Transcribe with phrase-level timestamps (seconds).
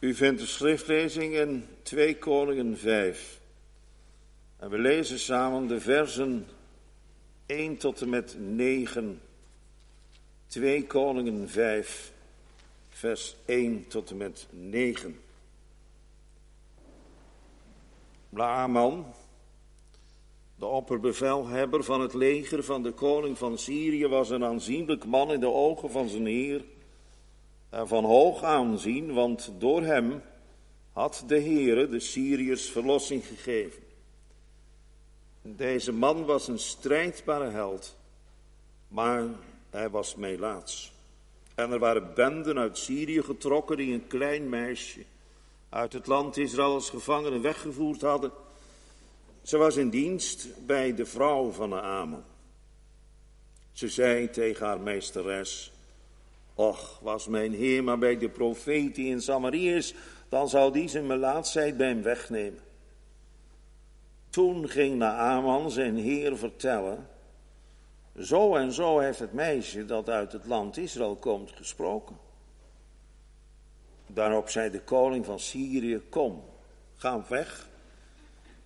[0.00, 3.40] U vindt de schriftlezing in 2 Koningen 5.
[4.56, 6.46] En we lezen samen de versen
[7.46, 9.20] 1 tot en met 9.
[10.46, 12.12] 2 Koningen 5,
[12.88, 15.20] vers 1 tot en met 9.
[18.30, 19.06] Laaman,
[20.54, 25.40] de opperbevelhebber van het leger van de koning van Syrië, was een aanzienlijk man in
[25.40, 26.64] de ogen van zijn heer
[27.70, 30.22] en van hoog aanzien, want door hem
[30.92, 33.82] had de Heere de Syriërs verlossing gegeven.
[35.42, 37.96] Deze man was een strijdbare held,
[38.88, 39.24] maar
[39.70, 40.92] hij was melaats.
[41.54, 45.04] En er waren benden uit Syrië getrokken die een klein meisje
[45.68, 48.32] uit het land Israël als gevangene weggevoerd hadden.
[49.42, 52.24] Ze was in dienst bij de vrouw van Naaman.
[53.72, 55.72] Ze zei tegen haar meesteres,
[56.58, 59.94] Och, was mijn heer maar bij de profeet die in Samaria is,
[60.28, 62.60] dan zou die zijn melaatsheid bij hem wegnemen.
[64.30, 67.08] Toen ging Naaman zijn heer vertellen,
[68.20, 72.18] zo en zo heeft het meisje dat uit het land Israël komt gesproken.
[74.06, 76.44] Daarop zei de koning van Syrië, kom,
[76.96, 77.68] ga weg.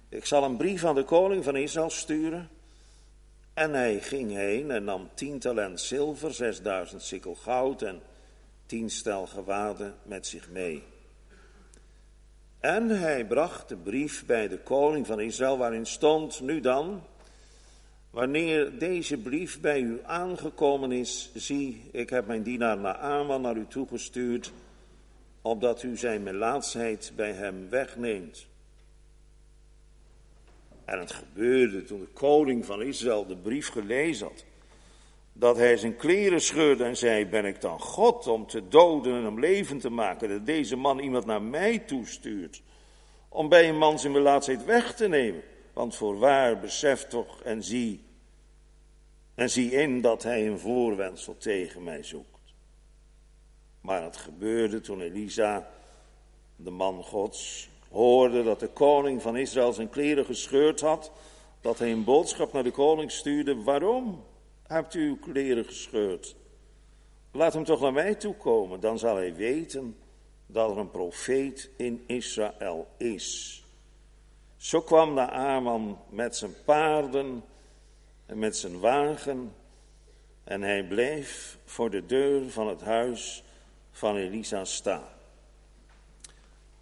[0.09, 2.51] Ik zal een brief aan de koning van Israël sturen.
[3.55, 8.01] En hij ging heen en nam tien talent zilver, zesduizend sikkel goud en
[8.67, 10.83] tien stel gewaden met zich mee.
[12.61, 17.03] En hij bracht de brief bij de koning van Israël, waarin stond, nu dan,
[18.11, 23.67] wanneer deze brief bij u aangekomen is, zie, ik heb mijn dienaar Naaman naar u
[23.67, 24.53] toegestuurd,
[25.43, 28.47] opdat u zijn melaatsheid bij hem wegneemt.
[30.85, 34.45] En het gebeurde toen de koning van Israël de brief gelezen had,
[35.33, 39.27] dat hij zijn kleren scheurde en zei, ben ik dan God om te doden en
[39.27, 42.63] om leven te maken, dat deze man iemand naar mij toestuurt,
[43.29, 45.43] om bij een man zijn melaatsheid weg te nemen.
[45.73, 48.05] Want voorwaar, besef toch en zie,
[49.35, 52.55] en zie in dat hij een voorwendsel tegen mij zoekt.
[53.81, 55.71] Maar het gebeurde toen Elisa,
[56.57, 61.13] de man Gods, hoorde dat de koning van Israël zijn kleren gescheurd had,
[61.61, 64.25] dat hij een boodschap naar de koning stuurde, waarom
[64.67, 66.37] hebt u uw kleren gescheurd?
[67.33, 69.97] Laat hem toch naar mij toe komen, dan zal hij weten
[70.47, 73.61] dat er een profeet in Israël is.
[74.57, 77.45] Zo kwam Naaman met zijn paarden
[78.27, 79.55] en met zijn wagen
[80.45, 83.45] en hij bleef voor de deur van het huis
[83.91, 85.09] van Elisa staan.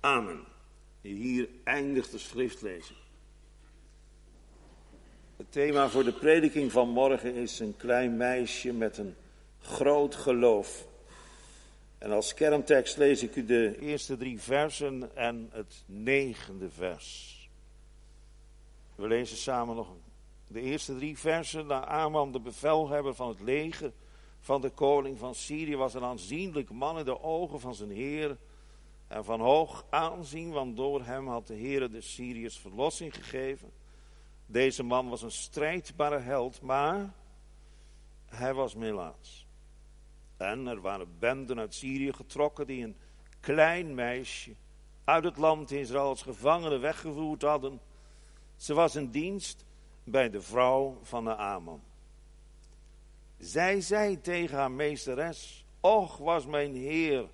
[0.00, 0.50] Amen.
[1.00, 2.99] Hier eindigt de schriftlezing.
[5.37, 9.15] Het thema voor de prediking van morgen is een klein meisje met een
[9.60, 10.89] groot geloof.
[11.99, 17.39] En als kerntekst lees ik u de eerste drie versen en het negende vers.
[18.94, 19.89] We lezen samen nog
[20.47, 21.66] de eerste drie versen.
[21.66, 23.93] Na Aman, de bevelhebber van het leger
[24.41, 28.37] van de koning van Syrië, was een aanzienlijk man in de ogen van zijn heer
[29.10, 33.72] en van hoog aanzien, want door hem had de Heer de Syriërs verlossing gegeven.
[34.47, 37.12] Deze man was een strijdbare held, maar
[38.26, 39.47] hij was melaats.
[40.37, 42.97] En er waren benden uit Syrië getrokken die een
[43.41, 44.54] klein meisje
[45.04, 47.81] uit het land Israël als gevangene weggevoerd hadden.
[48.56, 49.65] Ze was in dienst
[50.04, 51.82] bij de vrouw van de Aman.
[53.38, 57.28] Zij zei tegen haar meesteres, Och was mijn heer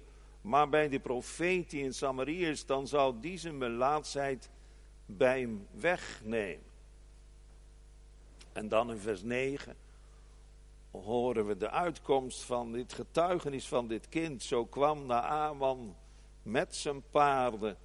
[0.47, 4.51] maar bij de profeet die in Samaria is, dan zou die zijn melaatsheid
[5.07, 6.65] bij hem wegnemen.
[8.53, 9.77] En dan in vers 9
[10.91, 14.43] horen we de uitkomst van dit getuigenis van dit kind.
[14.43, 15.97] Zo kwam Naaman
[16.43, 17.77] met zijn paarden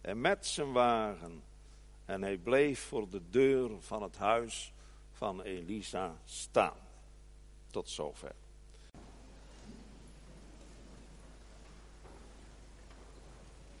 [0.00, 1.42] en met zijn wagen.
[2.04, 4.72] En hij bleef voor de deur van het huis
[5.12, 6.76] van Elisa staan.
[7.70, 8.41] Tot zover.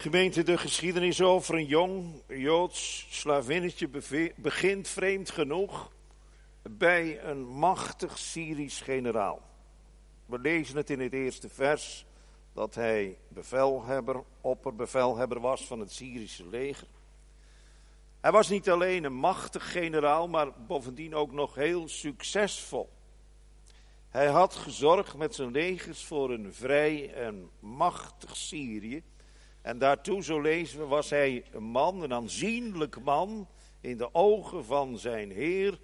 [0.02, 3.88] Gemeente, de geschiedenis over een jong Joods slavinnetje
[4.36, 5.92] begint vreemd genoeg
[6.62, 9.40] bij een machtig Syrisch generaal.
[10.26, 12.06] We lezen het in het eerste vers
[12.52, 16.86] dat hij bevelhebber, opperbevelhebber was van het Syrische leger.
[18.20, 22.88] Hij was niet alleen een machtig generaal, maar bovendien ook nog heel succesvol.
[24.08, 29.02] Hij had gezorgd met zijn legers voor een vrij en machtig Syrië.
[29.62, 33.48] En daartoe, zo lezen we, was hij een man, een aanzienlijk man
[33.80, 35.80] in de ogen van zijn Heer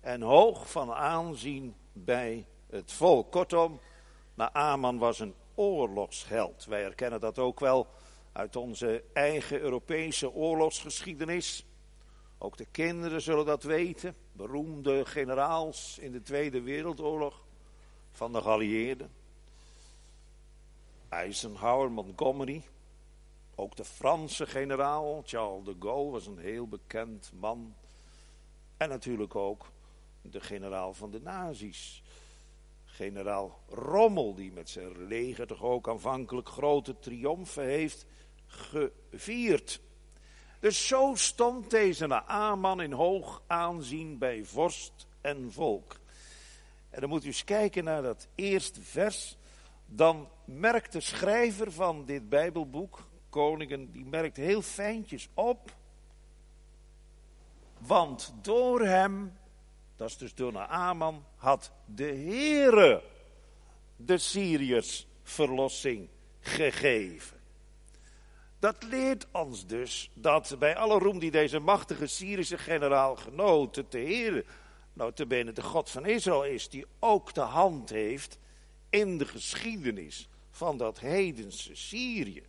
[0.00, 3.30] en hoog van aanzien bij het volk.
[3.30, 3.80] Kortom,
[4.34, 6.64] Naaman was een oorlogsheld.
[6.64, 7.86] Wij herkennen dat ook wel
[8.32, 11.66] uit onze eigen Europese oorlogsgeschiedenis.
[12.38, 14.14] Ook de kinderen zullen dat weten.
[14.32, 17.44] Beroemde generaals in de Tweede Wereldoorlog
[18.12, 19.10] van de geallieerden.
[21.08, 22.62] Eisenhower, Montgomery.
[23.60, 27.74] Ook de Franse generaal Charles de Gaulle was een heel bekend man.
[28.76, 29.70] En natuurlijk ook
[30.22, 32.02] de generaal van de nazi's.
[32.84, 38.06] Generaal Rommel, die met zijn leger toch ook aanvankelijk grote triomfen heeft
[38.46, 39.80] gevierd.
[40.60, 46.00] Dus zo stond deze Naaman in hoog aanzien bij vorst en volk.
[46.90, 49.36] En dan moet u eens kijken naar dat eerste vers.
[49.86, 55.76] Dan merkt de schrijver van dit Bijbelboek, Koningen, die merkt heel fijntjes op.
[57.78, 59.38] Want door hem,
[59.96, 63.02] dat is dus door Naaman, had de Heere
[63.96, 66.08] de Syriërs verlossing
[66.40, 67.36] gegeven.
[68.58, 73.98] Dat leert ons dus dat bij alle roem die deze machtige Syrische generaal genoot, de
[73.98, 74.44] Heer,
[74.92, 78.38] notabene de God van Israël is, die ook de hand heeft
[78.90, 82.47] in de geschiedenis van dat heidense Syrië.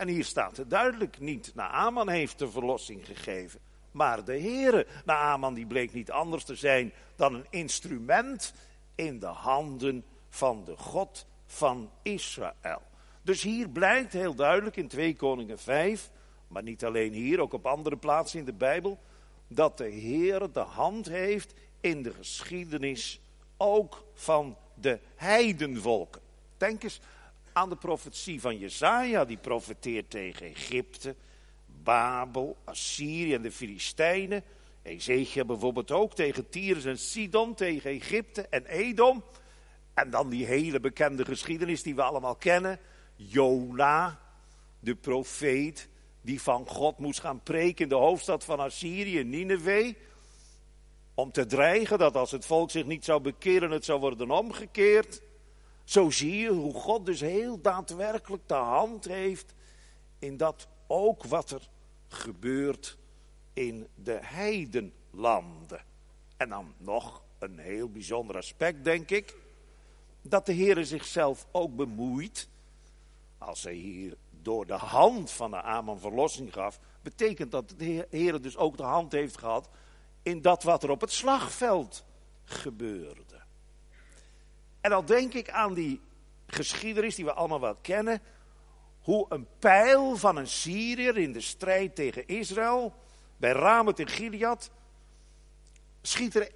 [0.00, 3.60] En hier staat het duidelijk niet, Naaman heeft de verlossing gegeven,
[3.90, 4.86] maar de Heere.
[5.04, 8.54] Naaman die bleek niet anders te zijn dan een instrument
[8.94, 12.82] in de handen van de God van Israël.
[13.22, 16.10] Dus hier blijkt heel duidelijk in 2 Koningen 5,
[16.48, 18.98] maar niet alleen hier, ook op andere plaatsen in de Bijbel,
[19.48, 23.20] dat de Heer de hand heeft in de geschiedenis
[23.56, 26.20] ook van de heidenvolken.
[26.56, 27.00] Denk eens
[27.52, 31.14] aan de profetie van Jesaja, die profeteert tegen Egypte,
[31.66, 34.42] Babel, Assyrië en de Filistijnen.
[34.82, 39.24] Ezekiel bijvoorbeeld ook tegen Tyrus en Sidon, tegen Egypte en Edom.
[39.94, 42.78] En dan die hele bekende geschiedenis die we allemaal kennen
[43.16, 44.20] Jona,
[44.80, 45.88] de profeet,
[46.22, 49.94] die van God moest gaan preken in de hoofdstad van Assyrië, Nineveh.
[51.14, 55.22] Om te dreigen dat als het volk zich niet zou bekeren, het zou worden omgekeerd.
[55.90, 59.54] Zo zie je hoe God dus heel daadwerkelijk de hand heeft
[60.18, 61.68] in dat ook wat er
[62.08, 62.98] gebeurt
[63.52, 65.84] in de heidenlanden.
[66.36, 69.36] En dan nog een heel bijzonder aspect, denk ik.
[70.22, 72.48] Dat de Heer zichzelf ook bemoeit
[73.38, 78.40] als hij hier door de hand van de Aman verlossing gaf, betekent dat de Heer
[78.40, 79.68] dus ook de hand heeft gehad
[80.22, 82.04] in dat wat er op het slagveld
[82.44, 83.39] gebeurde.
[84.80, 86.00] En dan denk ik aan die
[86.46, 88.22] geschiedenis die we allemaal wel kennen,
[89.00, 92.94] hoe een pijl van een Syriër in de strijd tegen Israël,
[93.36, 94.70] bij Ramet in Gilead,
[96.02, 96.50] schiet er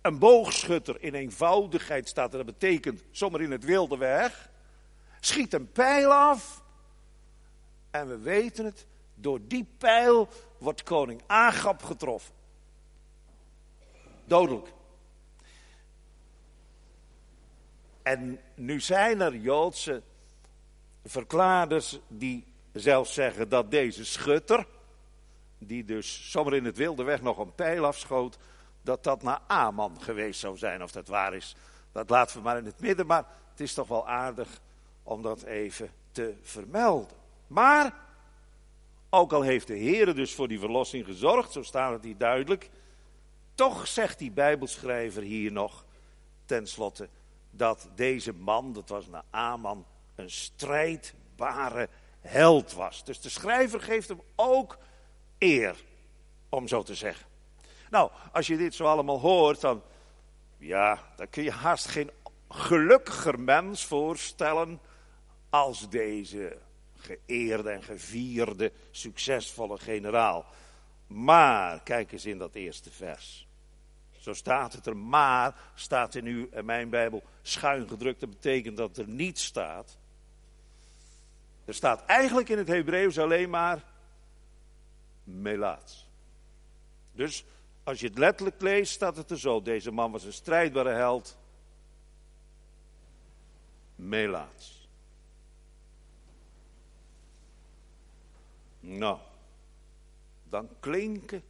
[0.00, 4.50] een boogschutter in eenvoudigheid staat er, dat betekent zomaar in het wilde weg
[5.24, 6.62] schiet een pijl af.
[7.90, 10.28] En we weten het, door die pijl
[10.58, 12.34] wordt koning Agap getroffen.
[14.24, 14.72] Dodelijk.
[18.02, 20.02] En nu zijn er Joodse
[21.04, 24.66] verklaarders die zelfs zeggen dat deze schutter,
[25.58, 28.38] die dus zomaar in het wilde weg nog een pijl afschoot,
[28.82, 30.82] dat dat naar Aman geweest zou zijn.
[30.82, 31.56] Of dat waar is,
[31.92, 33.06] dat laten we maar in het midden.
[33.06, 34.60] Maar het is toch wel aardig
[35.02, 37.16] om dat even te vermelden.
[37.46, 37.94] Maar,
[39.10, 42.70] ook al heeft de Heer dus voor die verlossing gezorgd, zo staat het hier duidelijk,
[43.54, 45.84] toch zegt die Bijbelschrijver hier nog,
[46.44, 47.08] tenslotte,
[47.52, 51.88] dat deze man, dat was Naaman, een strijdbare
[52.20, 53.04] held was.
[53.04, 54.78] Dus de schrijver geeft hem ook
[55.38, 55.76] eer,
[56.48, 57.26] om zo te zeggen.
[57.90, 59.82] Nou, als je dit zo allemaal hoort, dan,
[60.58, 62.10] ja, dan kun je haast geen
[62.48, 64.80] gelukkiger mens voorstellen
[65.50, 66.58] als deze
[66.96, 70.46] geëerde en gevierde, succesvolle generaal.
[71.06, 73.46] Maar, kijk eens in dat eerste vers.
[74.22, 78.20] Zo staat het er, maar staat in uw en mijn Bijbel schuin gedrukt.
[78.20, 79.98] Dat betekent dat er niet staat.
[81.64, 83.84] Er staat eigenlijk in het Hebreeuws alleen maar
[85.24, 86.08] melaats.
[87.12, 87.44] Dus
[87.82, 89.62] als je het letterlijk leest, staat het er zo.
[89.62, 91.38] Deze man was een strijdbare held.
[93.94, 94.88] Melaats.
[98.80, 99.18] Nou,
[100.44, 101.42] dan klinken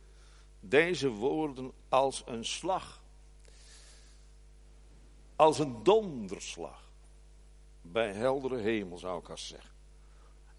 [0.65, 3.03] deze woorden als een slag.
[5.37, 6.91] Als een donderslag.
[7.81, 9.71] Bij heldere hemel zou ik als zeggen.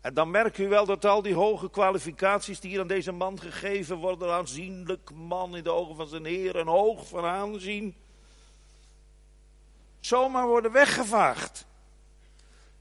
[0.02, 3.40] En dan merkt u wel dat al die hoge kwalificaties die hier aan deze man
[3.40, 7.96] gegeven worden, aanzienlijk man in de ogen van zijn Heer, en hoog van aanzien,
[10.00, 11.66] zomaar worden weggevaagd.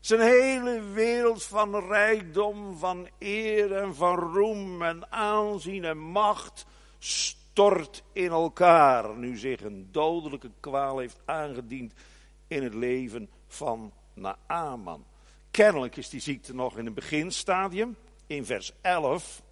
[0.00, 6.67] Zijn hele wereld van rijkdom, van eer en van roem en aanzien en macht
[7.04, 9.16] stort in elkaar.
[9.16, 11.92] Nu zich een dodelijke kwaal heeft aangediend
[12.49, 15.04] in het leven van Naaman.
[15.50, 17.97] Kennelijk is die ziekte nog in een beginstadium.
[18.26, 19.42] In vers 11,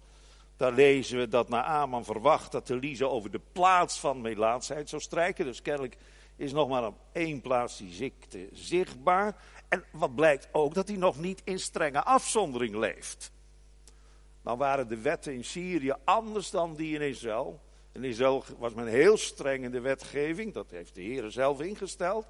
[0.57, 5.45] daar lezen we dat Naaman verwacht dat Elise over de plaats van melaatsheid zou strijken.
[5.45, 5.97] Dus kennelijk
[6.35, 9.35] is nog maar op één plaats die ziekte zichtbaar.
[9.67, 13.31] En wat blijkt ook, dat hij nog niet in strenge afzondering leeft.
[14.43, 17.59] Dan waren de wetten in Syrië anders dan die in Israël.
[17.91, 22.25] In Israël was men heel streng in de wetgeving, dat heeft de Heer zelf ingesteld.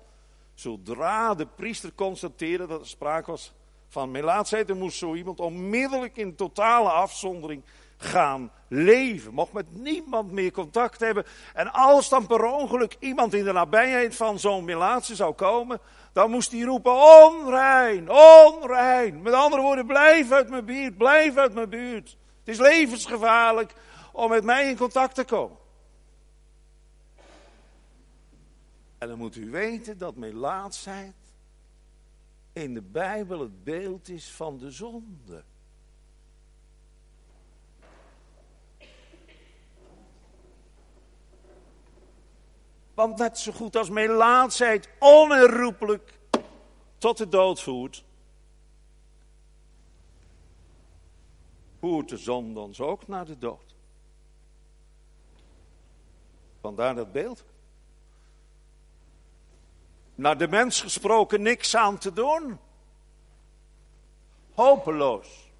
[0.53, 3.53] Zodra de priester constateerde dat er sprake was
[3.87, 7.63] van melaatsheid, dan moest zo iemand onmiddellijk in totale afzondering
[7.97, 9.33] gaan leven.
[9.33, 11.25] Mocht met niemand meer contact hebben.
[11.53, 15.79] En als dan per ongeluk iemand in de nabijheid van zo'n melaatse zou komen,
[16.11, 19.21] dan moest hij roepen: onrein, onrein.
[19.21, 22.17] Met andere woorden, blijf uit mijn buurt, blijf uit mijn buurt.
[22.39, 23.73] Het is levensgevaarlijk
[24.11, 25.57] om met mij in contact te komen.
[28.97, 31.15] En dan moet u weten dat melaatsheid
[32.53, 35.43] in de Bijbel het beeld is van de zonde.
[43.01, 46.19] Want net zo goed als melaatsheid onherroepelijk
[46.97, 48.03] tot de dood voert,
[51.79, 53.75] voert de zon dan ook naar de dood.
[56.59, 57.43] Vandaar dat beeld.
[60.15, 62.59] Naar de mens gesproken niks aan te doen.
[64.53, 65.51] Hopeloos.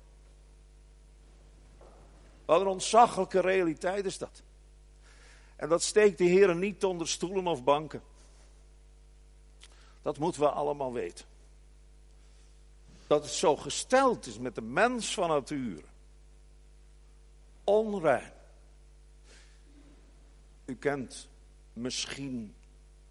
[2.46, 4.44] Wat een ontzaglijke realiteit is dat.
[5.62, 8.02] En dat steekt de Heer niet onder stoelen of banken.
[10.02, 11.26] Dat moeten we allemaal weten.
[13.08, 15.84] Dat het zo gesteld is met de mens van nature.
[17.64, 18.34] Onrein.
[20.66, 21.30] U kent
[21.74, 22.56] misschien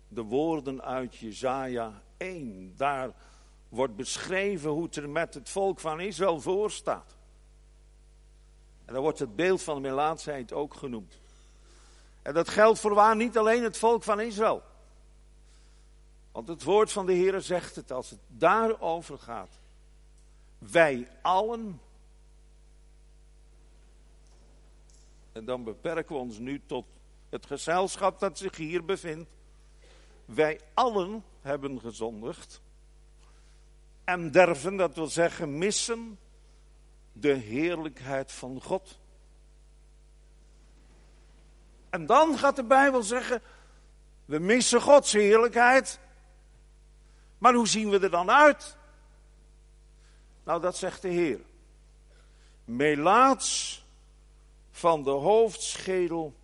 [0.09, 2.75] de woorden uit Jezaja 1.
[2.77, 3.15] Daar
[3.69, 7.17] wordt beschreven hoe het er met het volk van Israël voor staat.
[8.85, 11.20] En daar wordt het beeld van de melaatsheid ook genoemd.
[12.23, 14.63] En dat geldt voorwaar niet alleen het volk van Israël.
[16.33, 19.59] Want het woord van de Heer zegt het als het daarover gaat.
[20.59, 21.81] Wij allen.
[25.33, 26.85] En dan beperken we ons nu tot
[27.29, 29.31] het gezelschap dat zich hier bevindt.
[30.25, 32.61] Wij allen hebben gezondigd.
[34.05, 36.19] En derven, dat wil zeggen, missen
[37.13, 38.99] de heerlijkheid van God.
[41.91, 43.43] En dan gaat de Bijbel zeggen,
[44.25, 45.99] we missen Gods heerlijkheid.
[47.39, 48.77] Maar hoe zien we er dan uit?
[50.45, 51.41] Nou, dat zegt de Heer.
[52.65, 53.85] Melaats
[54.71, 56.35] van de hoofdschedel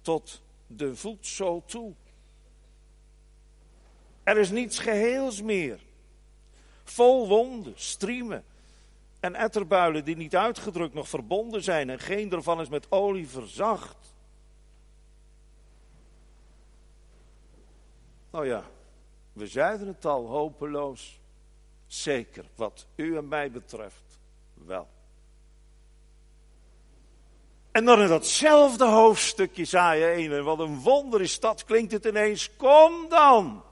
[0.00, 1.94] tot de voetzool toe.
[4.22, 5.80] Er is niets geheels meer.
[6.84, 8.44] Vol wonden, striemen
[9.20, 14.09] en etterbuilen die niet uitgedrukt nog verbonden zijn en geen ervan is met olie verzacht.
[18.30, 18.64] Nou ja,
[19.32, 21.20] we zeiden het al, hopeloos.
[21.86, 24.18] Zeker, wat u en mij betreft,
[24.54, 24.88] wel.
[27.70, 32.04] En dan in datzelfde hoofdstukje je 1, en wat een wonder is dat, klinkt het
[32.04, 33.62] ineens, kom dan.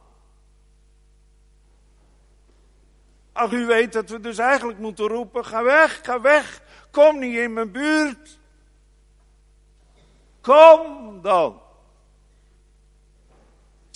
[3.33, 7.37] Ach, u weet dat we dus eigenlijk moeten roepen, ga weg, ga weg, kom niet
[7.37, 8.39] in mijn buurt.
[10.41, 11.61] Kom dan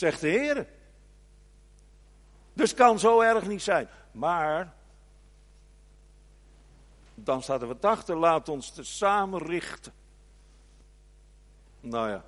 [0.03, 0.67] zegt de Heer.
[2.53, 3.89] Dus kan zo erg niet zijn.
[4.13, 4.75] Maar,
[7.15, 9.93] dan staat er wat achter, laat ons te samen richten.
[11.81, 12.25] Nou ja.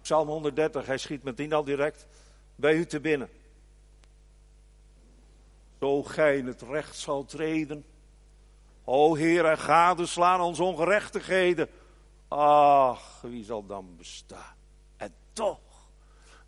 [0.00, 2.06] Psalm 130, hij schiet meteen al direct
[2.54, 3.30] bij u te binnen.
[5.80, 7.84] Zo gij in het recht zal treden.
[8.84, 11.68] O Heer, en gadeslaan ons ongerechtigheden.
[12.28, 14.55] Ach, wie zal dan bestaan?
[15.36, 15.60] Toch,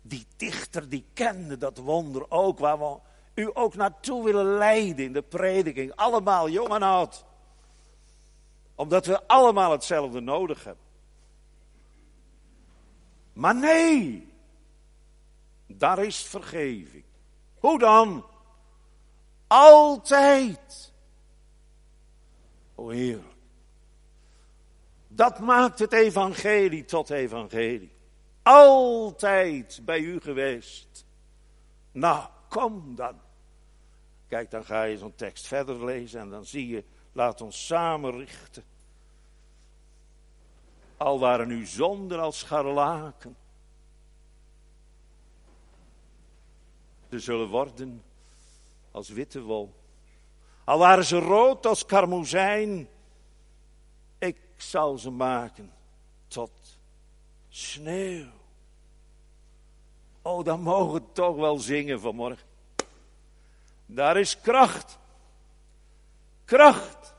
[0.01, 2.99] die dichter die kende dat wonder ook, waar we
[3.33, 5.95] u ook naartoe willen leiden in de prediking.
[5.95, 7.25] Allemaal jong en oud.
[8.75, 10.85] Omdat we allemaal hetzelfde nodig hebben.
[13.33, 14.33] Maar nee,
[15.67, 17.03] daar is vergeving.
[17.59, 18.25] Hoe dan?
[19.47, 20.93] Altijd.
[22.75, 23.23] O Heer.
[25.07, 27.97] Dat maakt het evangelie tot evangelie
[28.43, 31.05] altijd bij u geweest.
[31.91, 33.19] Nou, kom dan.
[34.27, 38.11] Kijk, dan ga je zo'n tekst verder lezen en dan zie je, laat ons samen
[38.11, 38.63] richten.
[40.97, 43.37] Al waren uw zonden als scharlaken.
[47.09, 48.03] Ze zullen worden
[48.91, 49.73] als witte wol.
[50.63, 52.87] Al waren ze rood als karmozijn.
[54.17, 55.71] Ik zal ze maken
[56.27, 56.51] tot
[57.49, 58.27] sneeuw.
[60.21, 62.47] Oh, dan mogen we toch wel zingen vanmorgen.
[63.85, 64.97] Daar is kracht.
[66.45, 67.13] Kracht.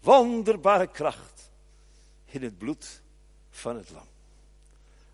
[0.00, 1.50] Wonderbare kracht.
[2.24, 3.02] In het bloed
[3.50, 4.06] van het lam.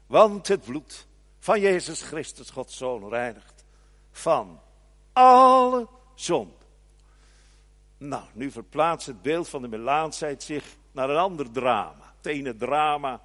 [0.07, 1.07] Want het bloed
[1.39, 3.65] van Jezus Christus, Gods Zoon, reinigt
[4.11, 4.61] van
[5.13, 6.65] alle zonde.
[7.97, 12.15] Nou, nu verplaatst het beeld van de melaansheid zich naar een ander drama.
[12.17, 13.21] Het ene drama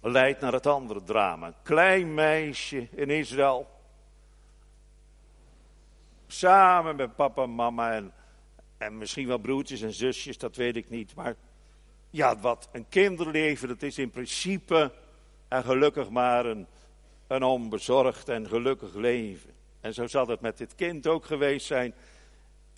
[0.00, 1.46] leidt naar het andere drama.
[1.46, 3.68] Een klein meisje in Israël.
[6.26, 8.12] Samen met papa en mama en,
[8.78, 11.14] en misschien wel broertjes en zusjes, dat weet ik niet.
[11.14, 11.34] Maar
[12.10, 14.92] ja, wat een kinderleven, dat is in principe
[15.48, 16.66] en gelukkig maar een,
[17.26, 19.50] een onbezorgd en gelukkig leven.
[19.80, 21.94] En zo zal het met dit kind ook geweest zijn.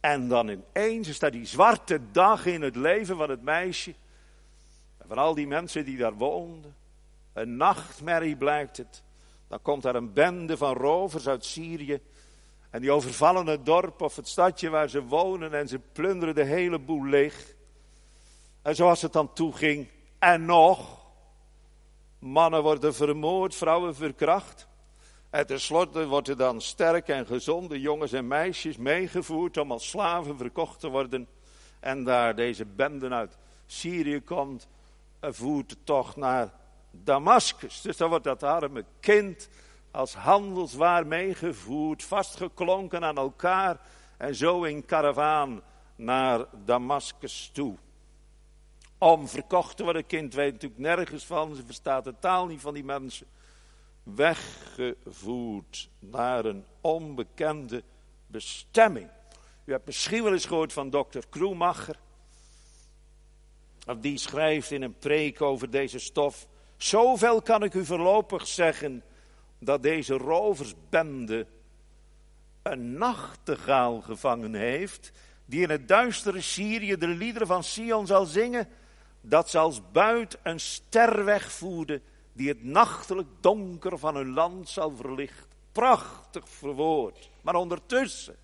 [0.01, 3.95] En dan ineens is daar die zwarte dag in het leven van het meisje.
[4.99, 6.75] En van al die mensen die daar woonden.
[7.33, 9.03] Een nachtmerrie blijkt het.
[9.49, 12.01] Dan komt daar een bende van rovers uit Syrië.
[12.71, 15.55] En die overvallen het dorp of het stadje waar ze wonen.
[15.55, 17.55] En ze plunderen de hele boel leeg.
[18.63, 19.89] En zoals het dan toeging.
[20.19, 21.01] En nog.
[22.19, 24.69] Mannen worden vermoord, vrouwen verkracht.
[25.31, 30.81] En tenslotte worden dan sterke en gezonde jongens en meisjes meegevoerd om als slaven verkocht
[30.81, 31.29] te worden.
[31.81, 34.69] En daar deze bende uit Syrië komt,
[35.21, 36.53] voert het toch naar
[36.93, 37.81] Damascus.
[37.81, 39.49] Dus dan wordt dat arme kind
[39.91, 43.81] als handelswaar meegevoerd, vastgeklonken aan elkaar
[44.17, 45.63] en zo in karavaan
[45.97, 47.77] naar Damascus toe.
[48.99, 52.75] Om verkocht te worden, kind weet natuurlijk nergens van, ze verstaat de taal niet van
[52.75, 53.27] die mensen
[54.03, 57.83] weggevoerd naar een onbekende
[58.27, 59.09] bestemming.
[59.65, 61.97] U hebt misschien wel eens gehoord van dokter Kroemacher.
[64.01, 66.49] Die schrijft in een preek over deze stof.
[66.83, 69.03] Zoveel kan ik u voorlopig zeggen
[69.59, 71.47] dat deze roversbende
[72.63, 75.13] een nachtegaal gevangen heeft,
[75.45, 78.69] die in het duistere Syrië de liederen van Sion zal zingen,
[79.21, 82.01] dat ze als buit een ster wegvoerde
[82.33, 85.47] die het nachtelijk donker van hun land zal verlichten.
[85.73, 87.31] Prachtig verwoord.
[87.43, 88.37] Maar ondertussen,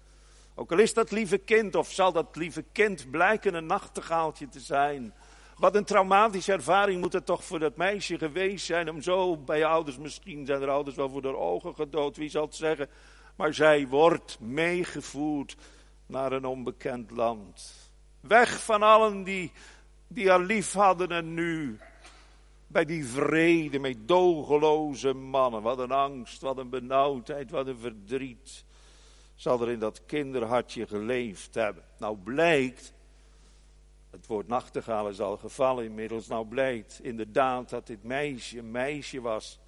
[0.54, 4.60] ook al is dat lieve kind, of zal dat lieve kind blijken een nachtegaaltje te
[4.60, 5.14] zijn.
[5.58, 9.64] Wat een traumatische ervaring moet het toch voor dat meisje geweest zijn om zo bij
[9.64, 12.88] ouders, misschien zijn er ouders wel voor de ogen gedood, wie zal het zeggen.
[13.36, 15.56] Maar zij wordt meegevoerd
[16.06, 17.74] naar een onbekend land.
[18.20, 19.52] Weg van allen die,
[20.08, 21.78] die haar lief hadden en nu
[22.66, 25.62] bij die vrede met dogeloze mannen.
[25.62, 28.64] Wat een angst, wat een benauwdheid, wat een verdriet.
[29.34, 31.82] Zal er in dat kinderhartje geleefd hebben.
[31.98, 32.92] Nou blijkt,
[34.10, 36.26] het woord nachtegaal is al gevallen inmiddels.
[36.26, 39.58] Nou blijkt inderdaad dat dit meisje een meisje was.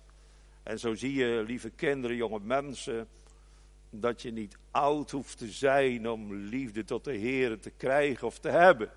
[0.62, 3.08] En zo zie je, lieve kinderen, jonge mensen,
[3.90, 8.38] dat je niet oud hoeft te zijn om liefde tot de Heer te krijgen of
[8.38, 8.90] te hebben.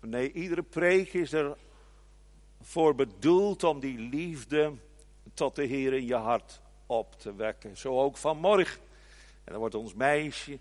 [0.00, 1.56] Nee, iedere preek is er
[2.60, 4.72] voor bedoeld om die liefde
[5.34, 7.76] tot de Heer in je hart op te wekken.
[7.76, 8.80] Zo ook vanmorgen.
[9.44, 10.58] En dan wordt ons meisje,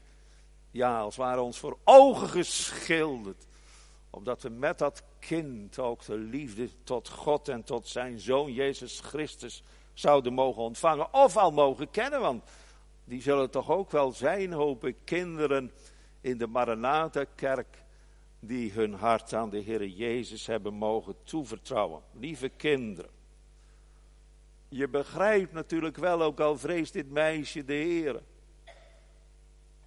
[0.71, 3.47] ja, als ware ons voor ogen geschilderd.
[4.09, 8.99] Omdat we met dat kind ook de liefde tot God en tot zijn zoon Jezus
[8.99, 11.13] Christus zouden mogen ontvangen.
[11.13, 12.43] Of al mogen kennen, want
[13.03, 15.71] die zullen toch ook wel zijn, hoop ik, kinderen
[16.21, 17.83] in de Maranatha-kerk
[18.39, 22.01] die hun hart aan de Heer Jezus hebben mogen toevertrouwen.
[22.11, 23.11] Lieve kinderen,
[24.69, 28.21] je begrijpt natuurlijk wel, ook al vreest dit meisje de Heer,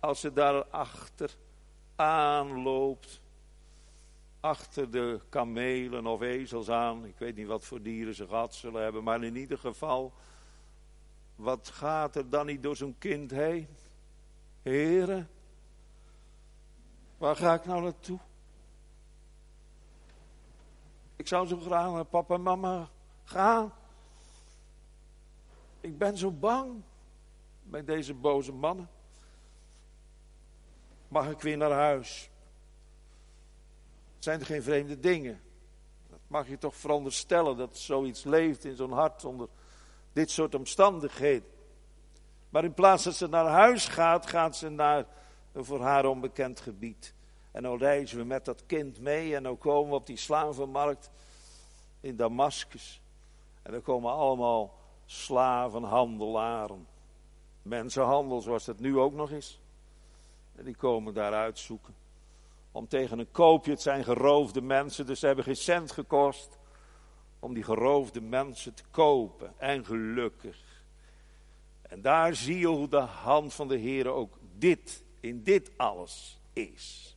[0.01, 1.31] als ze daar achter
[1.97, 3.21] aanloopt,
[4.43, 8.83] achter de kamelen of ezels aan, ik weet niet wat voor dieren ze gehad zullen
[8.83, 10.13] hebben, maar in ieder geval,
[11.37, 13.69] wat gaat er dan niet door zo'n kind heen?
[14.63, 15.29] Heren,
[17.19, 18.19] waar ga ik nou naartoe?
[21.17, 22.89] Ik zou zo graag naar papa en mama
[23.25, 23.73] gaan.
[25.81, 26.83] Ik ben zo bang
[27.63, 28.89] bij deze boze mannen.
[31.09, 32.31] Mag ik weer naar huis?
[34.23, 35.41] Zijn er geen vreemde dingen?
[36.09, 39.49] Dat mag je toch veronderstellen dat zoiets leeft in zo'n hart onder
[40.13, 41.49] dit soort omstandigheden.
[42.49, 45.07] Maar in plaats dat ze naar huis gaat, gaat ze naar
[45.53, 47.15] een voor haar onbekend gebied.
[47.51, 51.11] En dan reizen we met dat kind mee en dan komen we op die slavenmarkt
[52.01, 53.01] in Damascus.
[53.63, 56.87] En dan komen allemaal slavenhandelaren.
[57.63, 59.61] Mensenhandel zoals dat nu ook nog is.
[60.57, 62.02] En die komen daar uitzoeken.
[62.73, 66.59] Om tegen een koopje, het zijn geroofde mensen, dus ze hebben geen cent gekost.
[67.39, 69.53] Om die geroofde mensen te kopen.
[69.59, 70.85] En gelukkig.
[71.83, 76.41] En daar zie je hoe de hand van de Heer ook dit, in dit alles
[76.53, 77.17] is.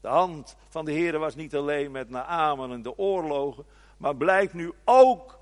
[0.00, 3.64] De hand van de Heer was niet alleen met Naaman en de oorlogen,
[3.96, 5.38] maar blijkt nu ook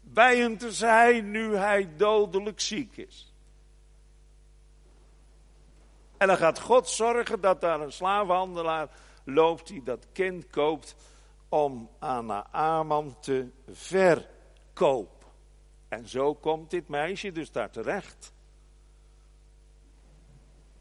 [0.00, 3.33] bij hem te zijn nu hij dodelijk ziek is.
[6.24, 8.88] En dan gaat God zorgen dat daar een slavenhandelaar
[9.24, 10.96] loopt die dat kind koopt
[11.48, 15.28] om aan Naaman te verkopen.
[15.88, 18.32] En zo komt dit meisje dus daar terecht.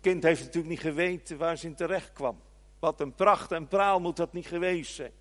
[0.02, 2.42] Kind heeft natuurlijk niet geweten waar ze in terecht kwam.
[2.80, 5.14] Wat een pracht en praal moet dat niet geweest zijn.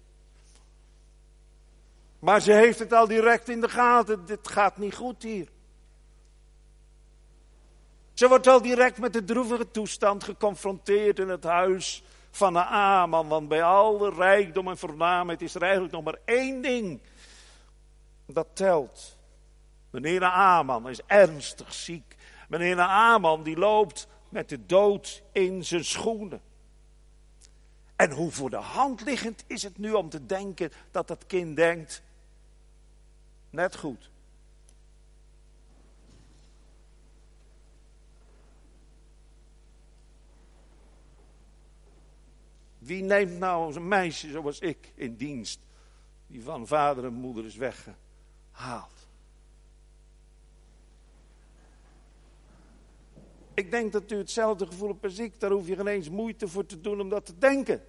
[2.19, 4.27] Maar ze heeft het al direct in de gaten.
[4.27, 5.49] Dit gaat niet goed hier.
[8.23, 13.29] Ze wordt al direct met de droevige toestand geconfronteerd in het huis van Naaman.
[13.29, 17.01] Want bij al de rijkdom en voornaamheid is er eigenlijk nog maar één ding
[18.27, 19.19] dat telt.
[19.91, 22.17] Meneer Naaman is ernstig ziek.
[22.49, 26.41] Meneer Naaman die loopt met de dood in zijn schoenen.
[27.97, 31.57] En hoe voor de hand liggend is het nu om te denken dat dat kind
[31.57, 32.03] denkt,
[33.51, 34.12] net goed.
[42.83, 45.61] Wie neemt nou een meisje zoals ik in dienst,
[46.27, 49.09] die van vader en moeder is weggehaald?
[53.55, 56.49] Ik denk dat u hetzelfde gevoel hebt als ik, daar hoef je geen eens moeite
[56.49, 57.85] voor te doen om dat te denken.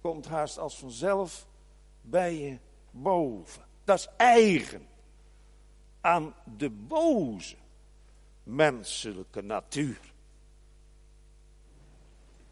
[0.00, 1.46] Komt haast als vanzelf
[2.00, 2.58] bij je
[2.90, 3.64] boven.
[3.84, 4.86] Dat is eigen
[6.00, 7.56] aan de boze
[8.42, 10.14] menselijke natuur.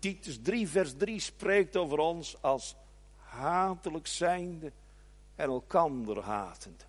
[0.05, 2.77] Titus 3, vers 3 spreekt over ons als
[3.17, 4.73] hatelijk zijnde
[5.35, 6.85] en elkander hatende.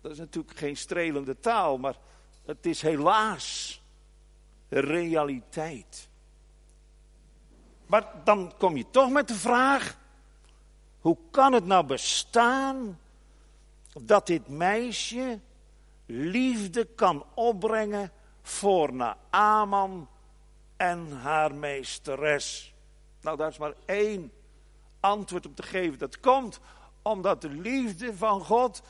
[0.00, 1.96] Dat is natuurlijk geen strelende taal, maar
[2.44, 3.80] het is helaas
[4.68, 6.08] realiteit.
[7.86, 9.98] Maar dan kom je toch met de vraag:
[11.00, 12.98] hoe kan het nou bestaan
[14.02, 15.40] dat dit meisje
[16.06, 20.08] liefde kan opbrengen voor Naaman
[20.76, 22.74] en haar meesteres?
[23.20, 24.32] Nou, daar is maar één
[25.00, 25.98] antwoord op te geven.
[25.98, 26.60] Dat komt
[27.02, 28.82] omdat de liefde van God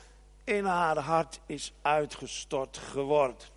[0.43, 3.53] in haar hart is uitgestort geworden.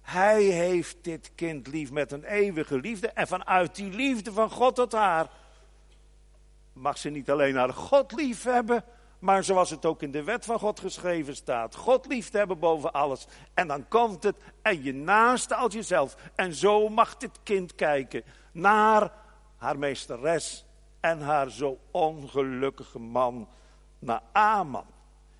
[0.00, 3.08] Hij heeft dit kind lief met een eeuwige liefde.
[3.08, 5.30] En vanuit die liefde van God tot haar
[6.72, 8.84] mag ze niet alleen haar God lief hebben,
[9.18, 12.58] maar zoals het ook in de wet van God geschreven staat, God lief te hebben
[12.58, 13.26] boven alles.
[13.54, 16.16] En dan komt het en je naaste als jezelf.
[16.34, 19.12] En zo mag dit kind kijken naar
[19.56, 20.64] haar meesteres
[21.00, 23.48] en haar zo ongelukkige man,
[23.98, 24.86] naar Aman.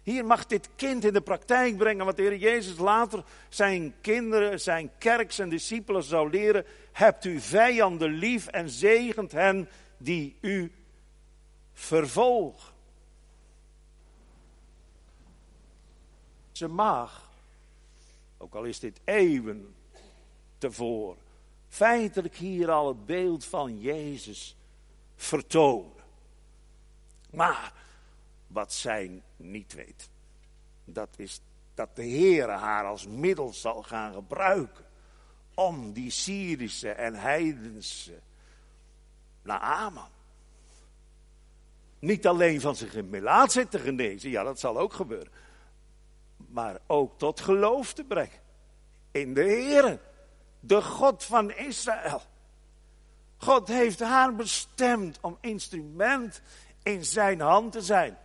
[0.03, 4.61] Hier mag dit kind in de praktijk brengen wat de Heer Jezus later zijn kinderen,
[4.61, 6.65] zijn kerk, zijn discipelen zou leren.
[6.93, 10.73] Hebt u vijanden lief en zegent hen die u
[11.73, 12.77] vervolgen.
[16.59, 17.31] Ze mag,
[18.39, 19.75] ook al is dit eeuwen
[20.59, 21.23] tevoren,
[21.69, 24.57] feitelijk hier al het beeld van Jezus
[25.17, 26.03] vertonen.
[27.31, 27.73] Maar
[28.47, 30.11] wat zij niet weet.
[30.85, 31.41] Dat is
[31.75, 34.85] dat de Heer haar als middel zal gaan gebruiken
[35.55, 38.21] om die Syrische en heidense
[39.43, 40.11] Naaman
[41.99, 45.33] niet alleen van zijn melaatsheid te genezen, ja dat zal ook gebeuren,
[46.49, 48.41] maar ook tot geloof te brengen
[49.11, 50.01] in de Heer,
[50.61, 52.23] de God van Israël.
[53.37, 56.43] God heeft haar bestemd om instrument
[56.83, 58.19] in zijn hand te zijn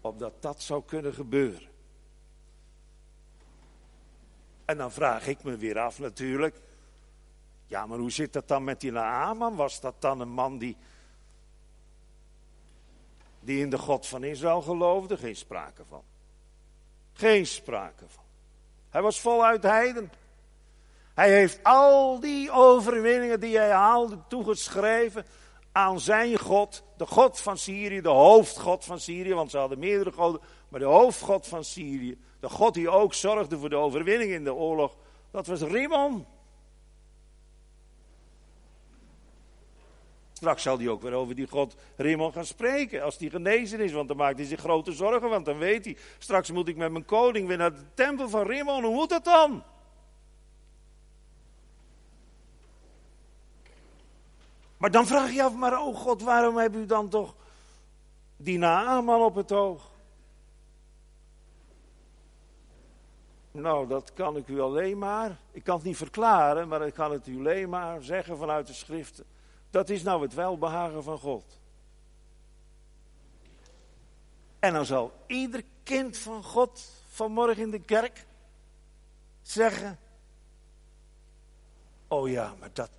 [0.00, 1.68] opdat dat zou kunnen gebeuren.
[4.64, 6.60] En dan vraag ik me weer af natuurlijk.
[7.66, 9.56] Ja, maar hoe zit dat dan met die Naaman?
[9.56, 10.76] Was dat dan een man die,
[13.40, 15.16] die in de God van Israël geloofde?
[15.16, 16.02] Geen sprake van.
[17.12, 18.24] Geen sprake van.
[18.90, 20.12] Hij was voluit heiden.
[21.14, 25.26] Hij heeft al die overwinningen die hij haalde toegeschreven
[25.72, 30.12] aan zijn God, de God van Syrië, de hoofdgod van Syrië, want ze hadden meerdere
[30.12, 30.40] goden.
[30.68, 34.54] Maar de hoofdgod van Syrië, de God die ook zorgde voor de overwinning in de
[34.54, 34.96] oorlog,
[35.30, 36.26] dat was Rimmon.
[40.38, 43.02] Straks zal hij ook weer over die God Rimmon gaan spreken.
[43.02, 45.28] Als die genezen is, want dan maakt hij zich grote zorgen.
[45.28, 48.46] Want dan weet hij, straks moet ik met mijn koning weer naar de tempel van
[48.46, 48.84] Rimmon.
[48.84, 49.62] Hoe moet dat dan?
[54.76, 57.34] Maar dan vraag je af, maar oh God, waarom heb u dan toch
[58.36, 59.90] die Naaman op het oog?
[63.50, 65.36] Nou, dat kan ik u alleen maar.
[65.50, 68.72] Ik kan het niet verklaren, maar ik kan het u alleen maar zeggen vanuit de
[68.72, 69.36] schriften.
[69.70, 71.58] Dat is nou het welbehagen van God.
[74.58, 78.26] En dan zal ieder kind van God vanmorgen in de kerk
[79.42, 79.98] zeggen:
[82.08, 82.90] Oh ja, maar dat,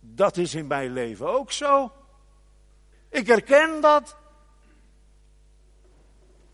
[0.00, 1.92] dat is in mijn leven ook zo.
[3.08, 4.16] Ik herken dat.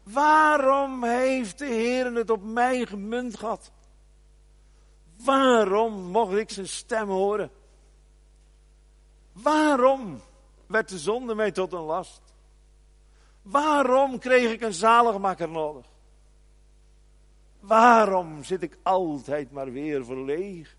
[0.02, 3.70] Waarom heeft de Heer het op mij gemunt gehad?
[5.24, 7.50] Waarom mocht ik zijn stem horen?
[9.32, 10.20] Waarom
[10.66, 12.20] werd de zonde mij tot een last?
[13.42, 15.86] Waarom kreeg ik een zaligmaker nodig?
[17.60, 20.78] Waarom zit ik altijd maar weer verlegen?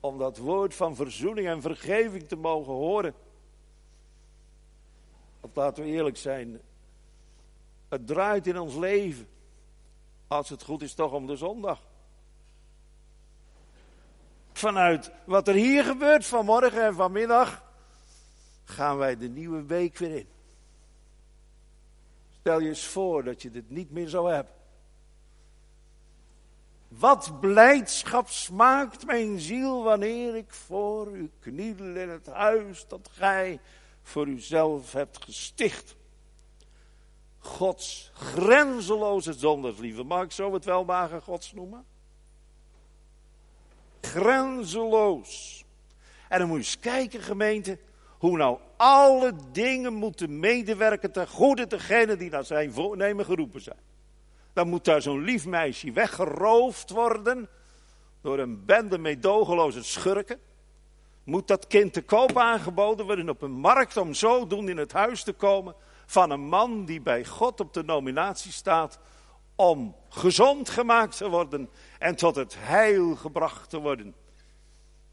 [0.00, 3.14] Om dat woord van verzoening en vergeving te mogen horen.
[5.40, 6.60] Want laten we eerlijk zijn,
[7.88, 9.28] het draait in ons leven,
[10.26, 11.82] als het goed is, toch om de zondag.
[14.60, 17.64] Vanuit wat er hier gebeurt vanmorgen en vanmiddag,
[18.64, 20.28] gaan wij de nieuwe week weer in.
[22.40, 24.52] Stel je eens voor dat je dit niet meer zou hebben.
[26.88, 33.60] Wat blijdschap smaakt mijn ziel wanneer ik voor u kniel in het huis dat gij
[34.02, 35.96] voor uzelf hebt gesticht.
[37.38, 40.04] Gods grenzeloze zondersliefde.
[40.04, 41.89] Mag ik zo het welmagen Gods noemen?
[44.00, 45.64] Grenzeloos.
[46.28, 47.78] En dan moet je eens kijken, gemeente,
[48.18, 53.78] hoe nou alle dingen moeten medewerken ten goede degene die naar zijn voornemen geroepen zijn.
[54.52, 57.48] Dan moet daar zo'n lief meisje weggeroofd worden
[58.20, 60.38] door een bende meedogenloze schurken.
[61.24, 64.92] Moet dat kind te koop aangeboden worden op een markt om zo doen in het
[64.92, 65.74] huis te komen
[66.06, 68.98] van een man die bij God op de nominatie staat
[69.54, 71.68] om gezond gemaakt te worden
[72.00, 74.14] en tot het heil gebracht te worden.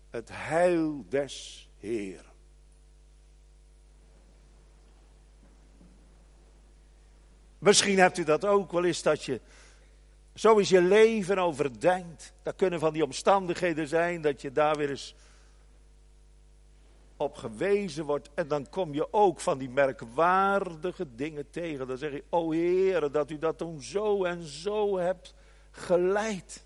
[0.10, 2.26] Het heil des Heer.
[7.58, 9.42] Misschien hebt u dat ook wel eens dat je
[10.34, 12.34] zo is je leven overdenkt.
[12.44, 15.16] Dat kunnen van die omstandigheden zijn dat je daar weer eens
[17.18, 18.30] op gewezen wordt.
[18.34, 21.88] En dan kom je ook van die merkwaardige dingen tegen.
[21.88, 25.34] Dan zeg je, o Heer, dat u dat toen zo en zo hebt
[25.72, 26.66] geleid.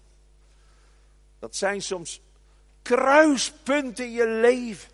[1.41, 2.21] Dat zijn soms
[2.81, 4.91] kruispunten in je leven.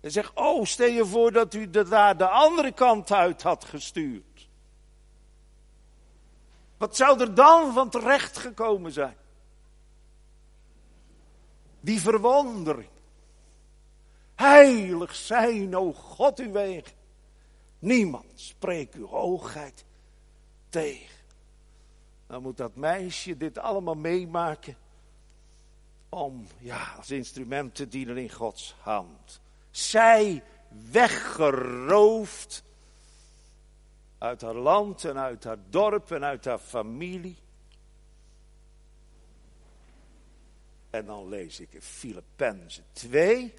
[0.00, 3.64] En zeg, oh, stel je voor dat u de, daar de andere kant uit had
[3.64, 4.48] gestuurd.
[6.76, 9.16] Wat zou er dan van terecht gekomen zijn?
[11.80, 12.88] Die verwondering.
[14.34, 16.92] Heilig zijn, o God, uw wegen.
[17.78, 19.84] Niemand spreekt uw hoogheid
[20.68, 21.16] tegen.
[22.26, 24.76] Dan moet dat meisje dit allemaal meemaken.
[26.08, 29.40] Om ja, als instrument te dienen in Gods hand.
[29.70, 30.42] Zij
[30.90, 32.64] weggeroofd
[34.18, 37.36] uit haar land en uit haar dorp en uit haar familie.
[40.90, 43.54] En dan lees ik in Filippenzen 2.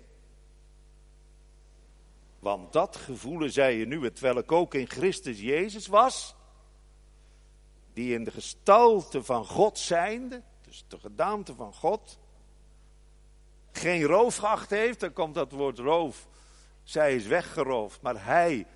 [2.40, 6.36] Want dat gevoelen zij je nu, terwijl ik ook in Christus Jezus was,
[7.94, 12.20] die in de gestalte van God zijnde, dus de gedaante van God,
[13.78, 16.28] geen roof geacht heeft, dan komt dat woord roof,
[16.84, 18.68] zij is weggeroofd, maar hij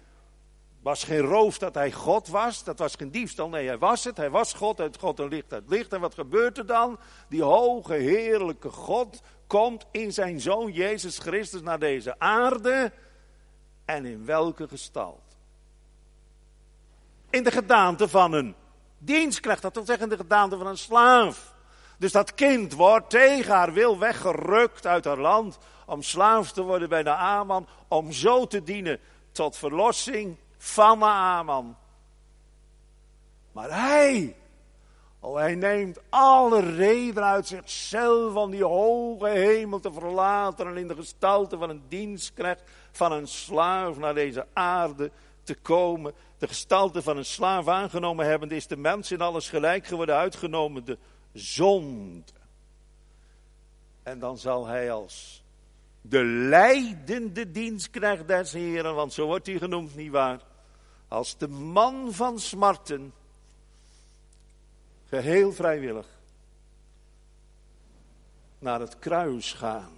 [0.81, 4.17] was geen roof dat hij God was, dat was geen diefstal, nee hij was het,
[4.17, 5.93] hij was God, uit God en licht uit licht.
[5.93, 6.99] En wat gebeurt er dan?
[7.29, 12.91] Die hoge, heerlijke God komt in zijn zoon Jezus Christus naar deze aarde
[13.85, 15.35] en in welke gestalte?
[17.29, 18.55] In de gedaante van een
[18.97, 21.50] dienstknecht, dat wil zeggen in de gedaante van een slaaf.
[22.01, 26.89] Dus dat kind wordt tegen haar wil weggerukt uit haar land om slaaf te worden
[26.89, 28.99] bij de Aman, om zo te dienen
[29.31, 31.77] tot verlossing van de Aman.
[33.51, 34.35] Maar hij,
[35.19, 40.87] oh, hij neemt alle reden uit zichzelf van die hoge hemel te verlaten en in
[40.87, 45.11] de gestalte van een dienstknecht van een slaaf naar deze aarde
[45.43, 49.85] te komen, de gestalte van een slaaf aangenomen hebbende, is de mens in alles gelijk
[49.85, 50.97] geworden, uitgenomen de
[51.33, 52.31] zonde.
[54.03, 55.43] En dan zal hij als
[56.01, 60.41] de leidende dienstknecht des Heren, want zo wordt hij genoemd, nietwaar?
[61.07, 63.13] Als de man van smarten,
[65.07, 66.07] geheel vrijwillig,
[68.59, 69.91] naar het kruis gaan.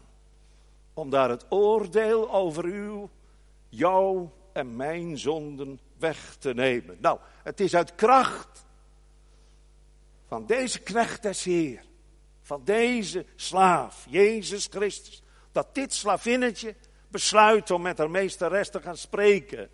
[0.93, 3.08] Om daar het oordeel over u,
[3.69, 6.98] jou en mijn zonden weg te nemen.
[7.00, 8.65] Nou, het is uit kracht
[10.34, 11.84] van deze knecht des Heer,
[12.41, 16.76] van deze slaaf, Jezus Christus, dat dit slavinnetje
[17.08, 19.69] besluit om met haar meesteres te gaan spreken.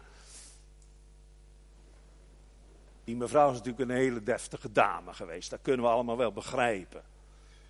[3.04, 7.04] Die mevrouw is natuurlijk een hele deftige dame geweest, dat kunnen we allemaal wel begrijpen.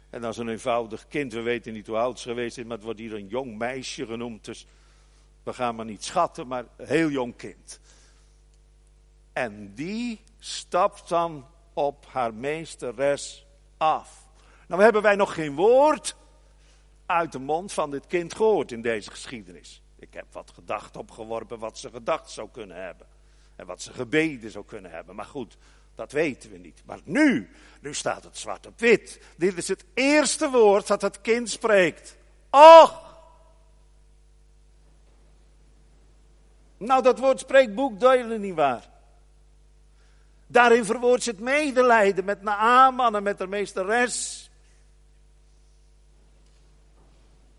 [0.09, 2.85] En dan een eenvoudig kind, we weten niet hoe oud ze geweest is, maar het
[2.85, 4.45] wordt hier een jong meisje genoemd.
[4.45, 4.65] Dus
[5.43, 7.79] we gaan maar niet schatten, maar een heel jong kind.
[9.33, 11.45] En die stapt dan
[11.79, 13.45] op haar meesteres
[13.77, 14.27] af.
[14.67, 16.15] Nou hebben wij nog geen woord
[17.05, 19.81] uit de mond van dit kind gehoord in deze geschiedenis.
[19.95, 23.07] Ik heb wat gedacht opgeworpen wat ze gedacht zou kunnen hebben.
[23.55, 25.15] En wat ze gebeden zou kunnen hebben.
[25.15, 25.57] Maar goed,
[25.95, 26.81] dat weten we niet.
[26.85, 27.49] Maar nu,
[27.81, 29.21] nu staat het zwart op wit.
[29.37, 32.17] Dit is het eerste woord dat het kind spreekt.
[32.49, 33.07] Och!
[36.77, 38.89] Nou, dat woord spreekt boekdelen niet waar.
[40.51, 44.49] Daarin verwoordt ze het medelijden met Naaman en met de meesteres.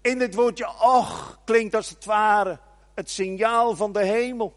[0.01, 2.59] In dit woordje och klinkt als het ware
[2.95, 4.55] het signaal van de hemel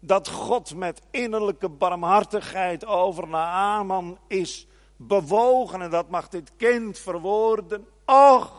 [0.00, 5.82] dat God met innerlijke barmhartigheid over Naaman is bewogen.
[5.82, 7.88] En dat mag dit kind verwoorden.
[8.04, 8.52] Och!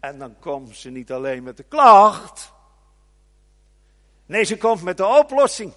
[0.00, 2.52] En dan komt ze niet alleen met de klacht.
[4.26, 5.72] Nee, ze komt met de oplossing.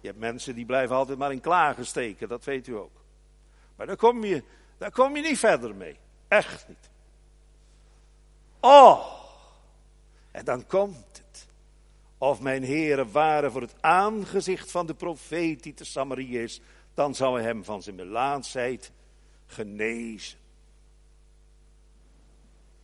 [0.00, 3.02] Je hebt mensen die blijven altijd maar in klagen steken, dat weet u ook.
[3.76, 4.42] Maar daar kom je,
[4.78, 5.98] daar kom je niet verder mee.
[6.28, 6.90] Echt niet.
[8.60, 9.06] Oh!
[10.30, 11.46] En dan komt het.
[12.18, 16.60] Of mijn heren waren voor het aangezicht van de profeet die te Samaria is,
[16.94, 18.92] dan zou hij hem van zijn melaatsheid
[19.46, 20.38] genezen.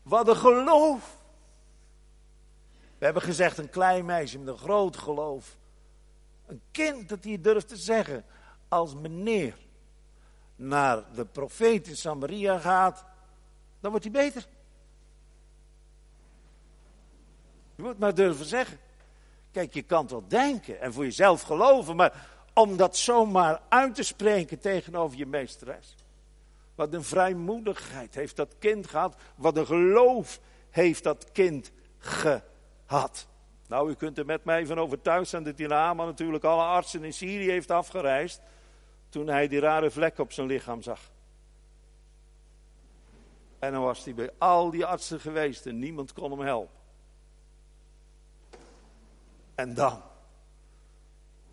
[0.03, 1.18] Wat een geloof.
[2.98, 5.57] We hebben gezegd een klein meisje met een groot geloof.
[6.46, 8.24] Een kind dat hier durft te zeggen,
[8.68, 9.57] als meneer
[10.57, 13.04] naar de profeet in Samaria gaat,
[13.80, 14.46] dan wordt hij beter.
[17.76, 18.78] Je moet maar durven zeggen.
[19.50, 24.02] Kijk, je kan wel denken en voor jezelf geloven, maar om dat zomaar uit te
[24.02, 25.94] spreken tegenover je meesteres.
[26.74, 29.16] Wat een vrijmoedigheid heeft dat kind gehad.
[29.37, 33.26] Wat een geloof heeft dat kind gehad.
[33.68, 37.05] Nou, u kunt er met mij van overtuigd zijn dat die Naaman natuurlijk alle artsen
[37.05, 38.40] in Syrië heeft afgereisd.
[39.09, 41.12] Toen hij die rare vlek op zijn lichaam zag.
[43.59, 46.83] En dan was hij bij al die artsen geweest en niemand kon hem helpen.
[49.55, 50.03] En dan,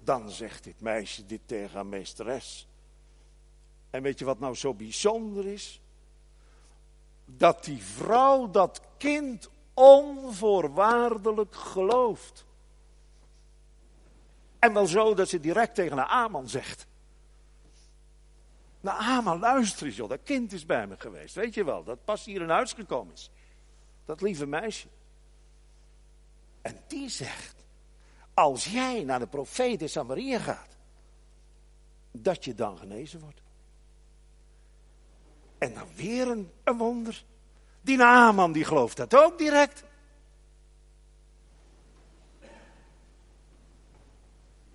[0.04, 2.68] dan zegt dit meisje dit tegen haar meesteres.
[3.90, 5.82] En weet je wat nou zo bijzonder is?
[7.26, 12.46] Dat die vrouw dat kind onvoorwaardelijk gelooft.
[14.60, 16.88] En wel zo dat ze direct tegen haar Aman zegt.
[18.82, 21.36] Nou, Aman, luister eens, joh, dat kind is bij me geweest.
[21.36, 23.32] Weet je wel, dat pas hier in huis gekomen is.
[24.06, 24.88] Dat lieve meisje.
[26.62, 27.66] En die zegt,
[28.34, 30.78] als jij naar de profeet in Samaria gaat,
[32.12, 33.42] dat je dan genezen wordt.
[35.58, 37.24] En dan weer een wonder.
[37.82, 39.84] Die Naaman die gelooft dat ook direct.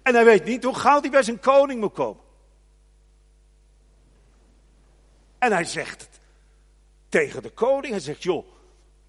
[0.02, 2.24] En hij weet niet hoe gauw hij bij zijn koning moet komen.
[5.38, 6.08] En hij zegt
[7.08, 7.92] tegen de koning.
[7.92, 8.46] Hij zegt, joh,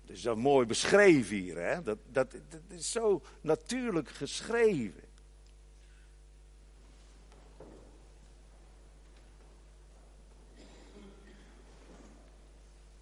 [0.06, 1.58] dat is zo mooi beschreven hier.
[1.58, 1.82] Hè?
[1.82, 5.07] Dat, dat, dat is zo natuurlijk geschreven.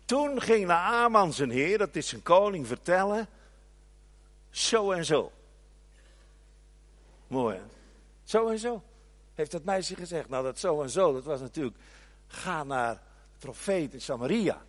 [0.05, 3.27] Toen ging Naaman zijn heer, dat is zijn koning, vertellen.
[4.49, 5.31] Zo en zo.
[7.27, 7.63] Mooi hè?
[8.23, 8.83] Zo en zo.
[9.33, 10.29] Heeft dat meisje gezegd.
[10.29, 11.77] Nou dat zo en zo, dat was natuurlijk.
[12.27, 12.99] Ga naar de
[13.39, 14.61] profeet in Samaria.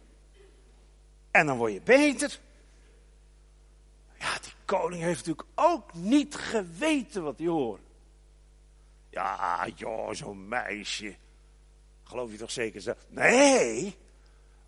[1.30, 2.38] En dan word je beter.
[4.18, 7.82] Ja, die koning heeft natuurlijk ook niet geweten wat hij hoorde.
[9.10, 11.16] Ja, joh, zo'n meisje.
[12.04, 12.92] Geloof je toch zeker zo?
[13.08, 13.96] Nee,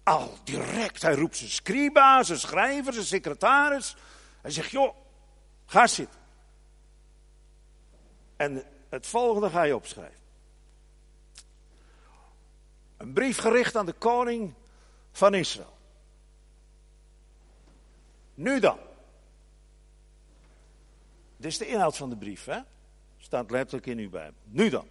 [0.08, 1.02] al direct.
[1.02, 3.96] Hij roept zijn scriba, zijn schrijver, zijn secretaris.
[4.40, 4.94] Hij zegt, joh,
[5.70, 6.20] Ga zitten.
[8.36, 10.20] En het volgende ga je opschrijven.
[12.96, 14.54] Een brief gericht aan de koning
[15.12, 15.76] van Israël.
[18.34, 18.78] Nu dan.
[21.36, 22.60] Dit is de inhoud van de brief, hè?
[23.18, 24.40] Staat letterlijk in uw Bijbel.
[24.44, 24.88] Nu dan.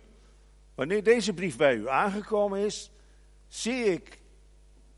[0.75, 2.91] Wanneer deze brief bij u aangekomen is,
[3.47, 4.19] zie ik,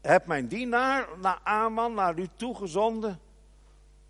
[0.01, 3.19] heb mijn dienaar naar Aman naar u toegezonden,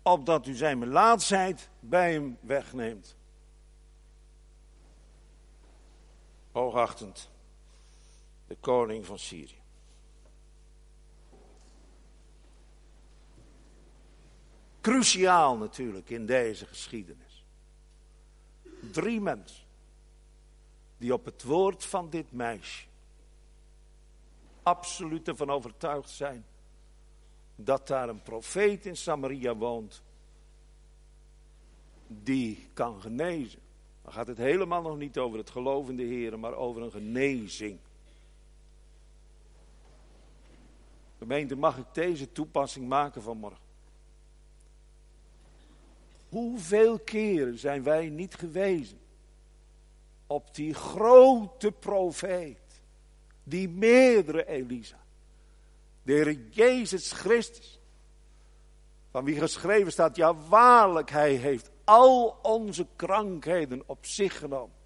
[0.02, 3.16] opdat u zijn melaatsheid bij hem wegneemt.
[6.52, 7.30] Hoogachtend,
[8.46, 9.58] de koning van Syrië.
[14.80, 17.44] Cruciaal natuurlijk in deze geschiedenis.
[18.92, 19.66] Drie mensen
[20.96, 22.89] die op het woord van dit meisje
[24.62, 26.44] absoluut ervan overtuigd zijn
[27.54, 30.02] dat daar een profeet in Samaria woont
[32.06, 33.60] die kan genezen.
[34.02, 36.90] Dan gaat het helemaal nog niet over het geloof in de Heer, maar over een
[36.90, 37.78] genezing.
[41.18, 43.68] Gemeente, mag ik deze toepassing maken vanmorgen?
[46.28, 48.98] Hoeveel keren zijn wij niet gewezen
[50.26, 52.69] op die grote profeet,
[53.50, 54.98] die meerdere Elisa,
[56.02, 57.80] de Heer Jezus Christus,
[59.10, 64.76] van wie geschreven staat, ja waarlijk, hij heeft al onze krankheden op zich genomen.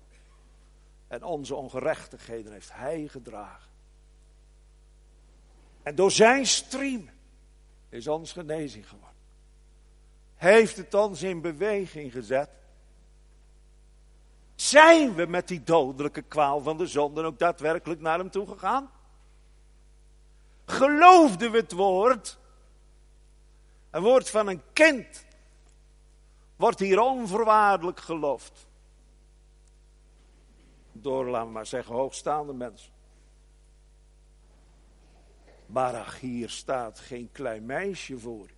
[1.09, 3.71] En onze ongerechtigheden heeft hij gedragen.
[5.83, 7.09] En door zijn stream
[7.89, 9.19] is ons genezing geworden.
[10.35, 12.51] Heeft het ons in beweging gezet.
[14.65, 18.91] Zijn we met die dodelijke kwaal van de zonde ook daadwerkelijk naar hem toe gegaan?
[20.65, 22.39] Geloofden we het woord?
[23.91, 25.27] Een woord van een kind
[26.57, 28.67] wordt hier onvoorwaardelijk geloofd.
[30.93, 32.93] Door, laten we maar zeggen, hoogstaande mensen.
[35.67, 38.54] Maar ach, hier staat geen klein meisje voor.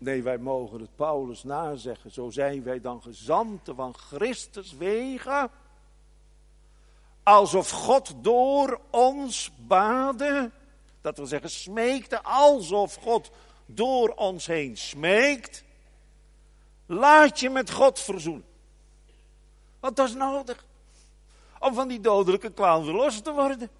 [0.00, 2.10] Nee, wij mogen het Paulus nazeggen.
[2.10, 5.50] Zo zijn wij dan gezanten van Christus wegen.
[7.22, 10.52] Alsof God door ons baden.
[11.00, 12.22] Dat wil zeggen, smeekte.
[12.22, 13.30] Alsof God
[13.66, 15.64] door ons heen smeekt.
[16.86, 18.46] Laat je met God verzoenen.
[19.80, 20.64] Want dat is nodig.
[21.58, 23.70] Om van die dodelijke kwaal verlost te worden.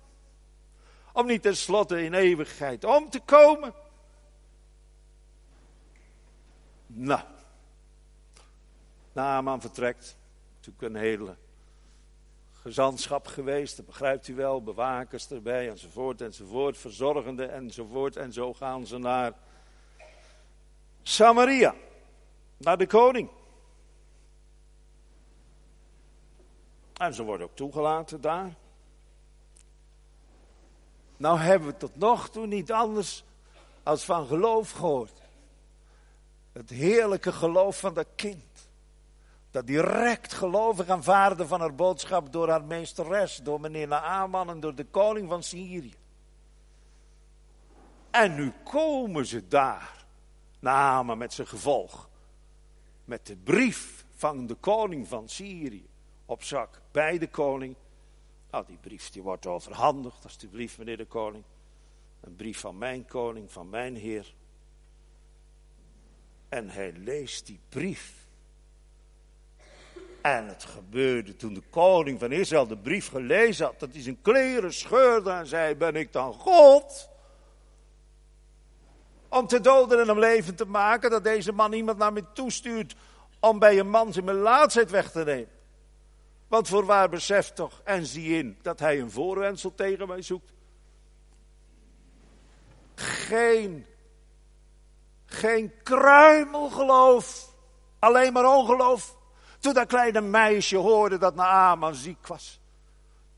[1.13, 3.75] Om niet tenslotte in eeuwigheid om te komen.
[6.93, 7.21] Nou,
[9.13, 10.17] Naaman vertrekt.
[10.55, 11.37] Natuurlijk een hele
[12.53, 18.17] gezantschap geweest, dat begrijpt u wel, bewakers erbij enzovoort enzovoort, verzorgende enzovoort.
[18.17, 19.33] En zo gaan ze naar
[21.03, 21.75] Samaria,
[22.57, 23.31] naar de koning.
[26.97, 28.55] En ze worden ook toegelaten daar.
[31.17, 33.25] Nou hebben we tot nog toe niet anders
[33.83, 35.20] als van geloof gehoord.
[36.53, 38.69] Het heerlijke geloof van dat kind.
[39.51, 44.75] Dat direct gelovig aanvaarde van haar boodschap door haar meesteres, door meneer Naaman en door
[44.75, 45.95] de koning van Syrië.
[48.11, 50.05] En nu komen ze daar,
[50.59, 52.09] Naaman met zijn gevolg,
[53.05, 55.89] met de brief van de koning van Syrië
[56.27, 57.77] op zak bij de koning.
[58.51, 61.45] Nou, die brief die wordt overhandigd, alsjeblieft meneer de koning.
[62.21, 64.35] Een brief van mijn koning, van mijn heer.
[66.51, 68.15] En hij leest die brief.
[70.21, 74.23] En het gebeurde toen de koning van Israël de brief gelezen had, dat hij zijn
[74.23, 77.09] kleren scheurde en zei: Ben ik dan God?
[79.29, 82.95] Om te doden en om leven te maken, dat deze man iemand naar me toestuurt
[83.41, 85.59] om bij een man zijn melaatsheid weg te nemen.
[86.49, 90.53] Want voorwaar beseft toch, en zie in, dat hij een voorwensel tegen mij zoekt.
[92.95, 93.87] Geen
[95.33, 97.49] geen kruimel geloof.
[97.99, 99.17] Alleen maar ongeloof.
[99.59, 102.61] Toen dat kleine meisje hoorde dat Naaman ziek was.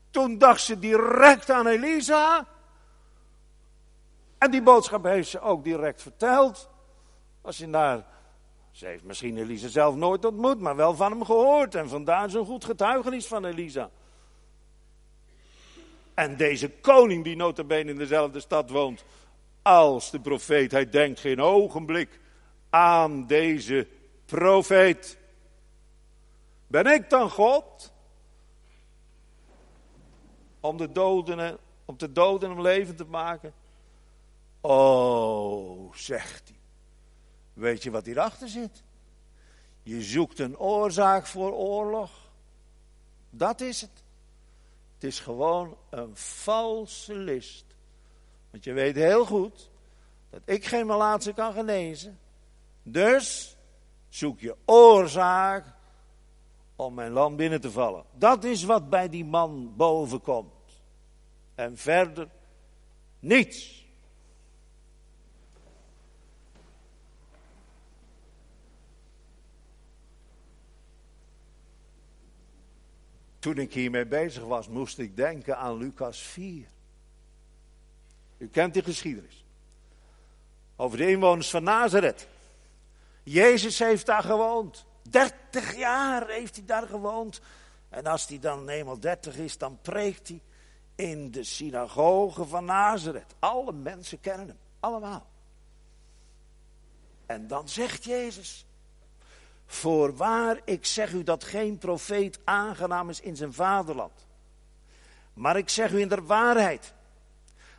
[0.09, 2.47] Toen dacht ze direct aan Elisa.
[4.37, 6.69] En die boodschap heeft ze ook direct verteld.
[7.41, 8.05] Als je naar.
[8.71, 11.75] Ze heeft misschien Elisa zelf nooit ontmoet, maar wel van hem gehoord.
[11.75, 13.89] En vandaar zo'n goed getuigenis van Elisa.
[16.13, 19.03] En deze koning, die notabene in dezelfde stad woont,
[19.63, 20.71] als de profeet.
[20.71, 22.19] Hij denkt geen ogenblik
[22.69, 23.87] aan deze
[24.25, 25.17] profeet.
[26.67, 27.91] Ben ik dan God?
[30.59, 33.53] Om de doden, om te doden om leven te maken?
[34.61, 36.57] Oh, zegt hij.
[37.53, 38.83] Weet je wat hierachter zit?
[39.83, 42.11] Je zoekt een oorzaak voor oorlog.
[43.29, 44.03] Dat is het.
[44.93, 47.65] Het is gewoon een valse list.
[48.53, 49.69] Want je weet heel goed
[50.29, 52.19] dat ik geen malaatse kan genezen.
[52.83, 53.57] Dus
[54.09, 55.65] zoek je oorzaak
[56.75, 58.05] om mijn land binnen te vallen.
[58.17, 60.81] Dat is wat bij die man boven komt.
[61.55, 62.29] En verder
[63.19, 63.85] niets.
[73.39, 76.71] Toen ik hiermee bezig was, moest ik denken aan Lucas 4.
[78.43, 79.45] U kent die geschiedenis.
[80.75, 82.27] Over de inwoners van Nazareth.
[83.23, 84.85] Jezus heeft daar gewoond.
[85.01, 87.41] 30 jaar heeft hij daar gewoond.
[87.89, 90.41] En als hij dan eenmaal 30 is, dan preekt hij
[90.95, 93.35] in de synagoge van Nazareth.
[93.39, 95.25] Alle mensen kennen hem, allemaal.
[97.25, 98.65] En dan zegt Jezus:
[99.65, 104.27] Voorwaar, ik zeg u dat geen profeet aangenaam is in zijn vaderland.
[105.33, 106.92] Maar ik zeg u in de waarheid.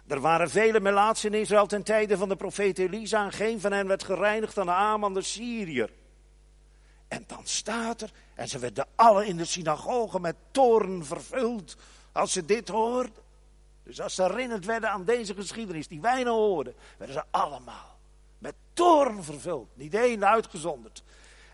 [0.07, 3.73] Er waren vele melaatsen in Israël ten tijde van de profeet Elisa en geen van
[3.73, 5.91] hen werd gereinigd aan de Aman de Syriër.
[7.09, 11.77] En dan staat er, en ze werden alle in de synagoge met toorn vervuld
[12.13, 13.23] als ze dit hoorden.
[13.83, 17.99] Dus als ze herinnerd werden aan deze geschiedenis die wij nou hoorden, werden ze allemaal
[18.39, 19.69] met toorn vervuld.
[19.75, 21.03] Niet één uitgezonderd.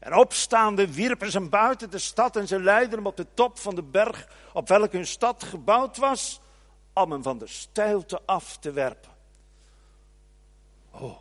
[0.01, 3.75] En opstaande wierpen ze buiten de stad en ze leidden hem op de top van
[3.75, 6.41] de berg op welke hun stad gebouwd was,
[6.93, 9.13] om hem van de steilte af te werpen.
[10.91, 11.21] Oh,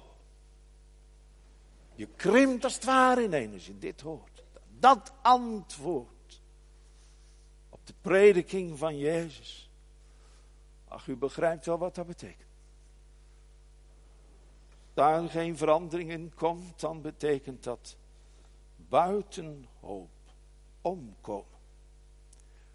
[1.96, 4.44] je krimpt als het ware ineen als je dit hoort.
[4.80, 6.42] Dat antwoord
[7.70, 9.70] op de prediking van Jezus.
[10.88, 12.48] Ach, u begrijpt wel wat dat betekent.
[14.94, 17.98] Daar geen verandering in komt, dan betekent dat
[18.76, 20.10] buiten hoop
[20.82, 21.58] omkomen.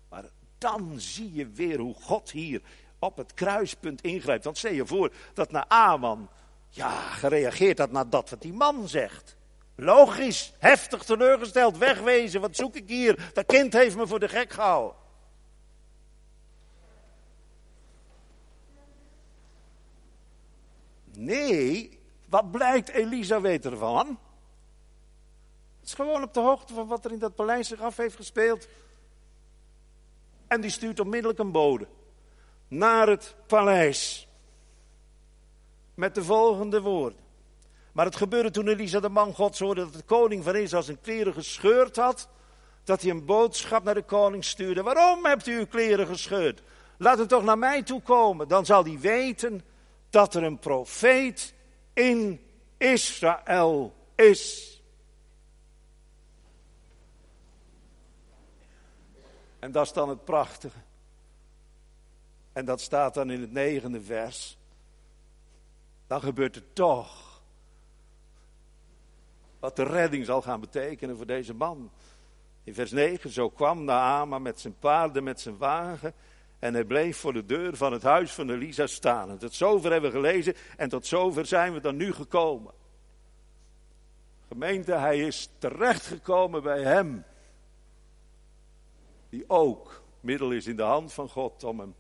[0.09, 2.62] Maar dan zie je weer hoe God hier
[3.05, 4.45] op het kruispunt ingrijpt.
[4.45, 6.29] Want stel je voor dat naar Aman,
[6.69, 9.37] ja, gereageerd had naar dat wat die man zegt.
[9.77, 13.31] Logisch, heftig teleurgesteld, wegwezen, wat zoek ik hier?
[13.33, 14.97] Dat kind heeft me voor de gek gehouden.
[21.17, 21.99] Nee,
[22.29, 24.19] wat blijkt Elisa ervan?
[25.79, 28.17] Het is gewoon op de hoogte van wat er in dat paleis zich af heeft
[28.17, 28.69] gespeeld.
[30.47, 31.87] En die stuurt onmiddellijk een bode
[32.69, 34.29] naar het paleis.
[35.95, 37.19] Met de volgende woorden.
[37.93, 41.01] Maar het gebeurde toen Elisa de man Gods hoorde dat de koning van Israël zijn
[41.01, 42.29] kleren gescheurd had.
[42.85, 44.83] Dat hij een boodschap naar de koning stuurde.
[44.83, 46.62] Waarom hebt u uw kleren gescheurd?
[46.99, 48.49] Laat het toch naar mij toe komen.
[48.49, 49.65] Dan zal hij weten
[50.11, 51.55] dat er een profeet
[51.93, 52.41] in
[52.77, 54.73] Israël is.
[59.59, 60.79] En dat is dan het prachtige.
[62.55, 64.59] En dat staat dan in het negende vers.
[66.07, 67.43] Dan gebeurt het toch.
[69.59, 71.91] Wat de redding zal gaan betekenen voor deze man.
[72.65, 76.15] In vers 9, zo kwam Naama met zijn paarden, met zijn wagen.
[76.59, 79.39] En hij bleef voor de deur van het huis van Elisa staan.
[79.39, 82.73] Tot zover hebben we gelezen en tot zover zijn we dan nu gekomen.
[84.49, 87.25] Gemeente, hij is terechtgekomen bij hem
[89.29, 91.95] die ook middel is in de hand van God om hem,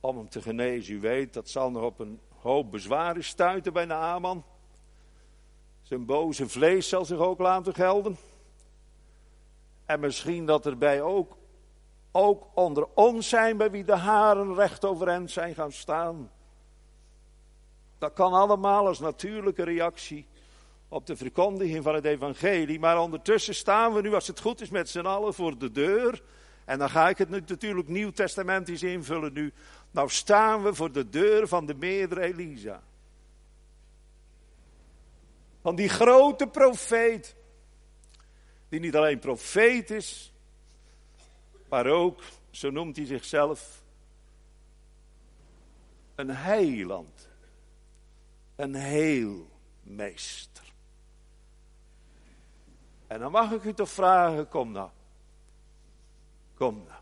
[0.00, 0.94] om hem te genezen.
[0.94, 4.44] U weet, dat zal nog op een hoop bezwaren stuiten bij Naaman.
[5.82, 8.16] Zijn boze vlees zal zich ook laten gelden.
[9.84, 11.36] En misschien dat er bij ook,
[12.12, 16.30] ook onder ons zijn bij wie de haren recht overeind zijn gaan staan.
[17.98, 20.26] Dat kan allemaal als natuurlijke reactie
[20.88, 22.78] op de verkondiging van het evangelie.
[22.78, 26.22] Maar ondertussen staan we nu, als het goed is, met z'n allen voor de deur.
[26.64, 29.52] En dan ga ik het natuurlijk nieuwtestamentisch invullen nu.
[29.90, 32.82] Nou staan we voor de deur van de meerdere Elisa.
[35.62, 37.36] Van die grote profeet.
[38.68, 40.32] Die niet alleen profeet is,
[41.68, 43.82] maar ook, zo noemt hij zichzelf,
[46.14, 47.28] een heiland.
[48.56, 50.72] Een heelmeester.
[53.06, 54.90] En dan mag ik u toch vragen, kom nou.
[56.54, 56.99] Kom nou.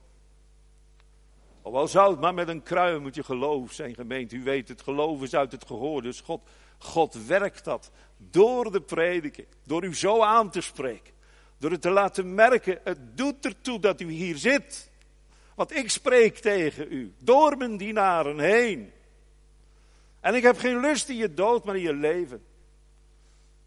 [1.75, 4.33] Al zou het maar met een kruimeltje geloof zijn gemeend.
[4.33, 6.03] U weet, het geloof is uit het gehoor.
[6.03, 6.41] Dus God,
[6.79, 9.47] God werkt dat door de prediking.
[9.64, 11.12] Door u zo aan te spreken.
[11.59, 12.81] Door het te laten merken.
[12.85, 14.91] Het doet ertoe dat u hier zit.
[15.55, 17.14] Want ik spreek tegen u.
[17.19, 18.93] Door mijn dienaren heen.
[20.21, 22.45] En ik heb geen lust in je dood, maar in je leven.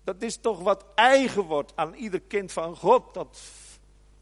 [0.04, 3.14] Dat is toch wat eigen wordt aan ieder kind van God.
[3.14, 3.42] Dat,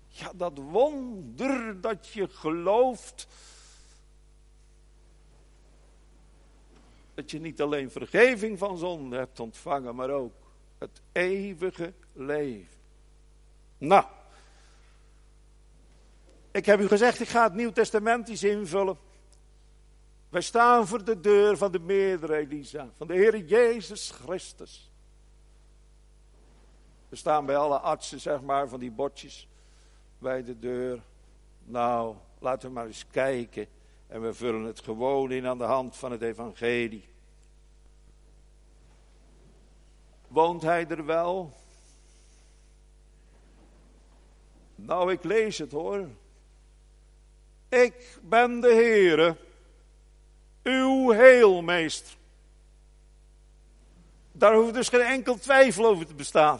[0.07, 3.27] ja, dat wonder dat je gelooft.
[7.19, 10.33] Dat je niet alleen vergeving van zonde hebt ontvangen, maar ook
[10.77, 12.77] het eeuwige leven.
[13.77, 14.05] Nou,
[16.51, 18.97] ik heb u gezegd, ik ga het Nieuw Testament invullen.
[20.29, 24.91] Wij staan voor de deur van de meerdere Elisa, van de Heer Jezus Christus.
[27.09, 29.47] We staan bij alle artsen, zeg maar, van die bordjes
[30.17, 31.01] bij de deur.
[31.63, 33.67] Nou, laten we maar eens kijken.
[34.07, 37.08] En we vullen het gewoon in aan de hand van het evangelie.
[40.29, 41.53] Woont hij er wel?
[44.75, 46.07] Nou, ik lees het hoor.
[47.69, 49.37] Ik ben de Heere,
[50.63, 52.17] uw heelmeester.
[54.31, 56.59] Daar hoeft dus geen enkel twijfel over te bestaan.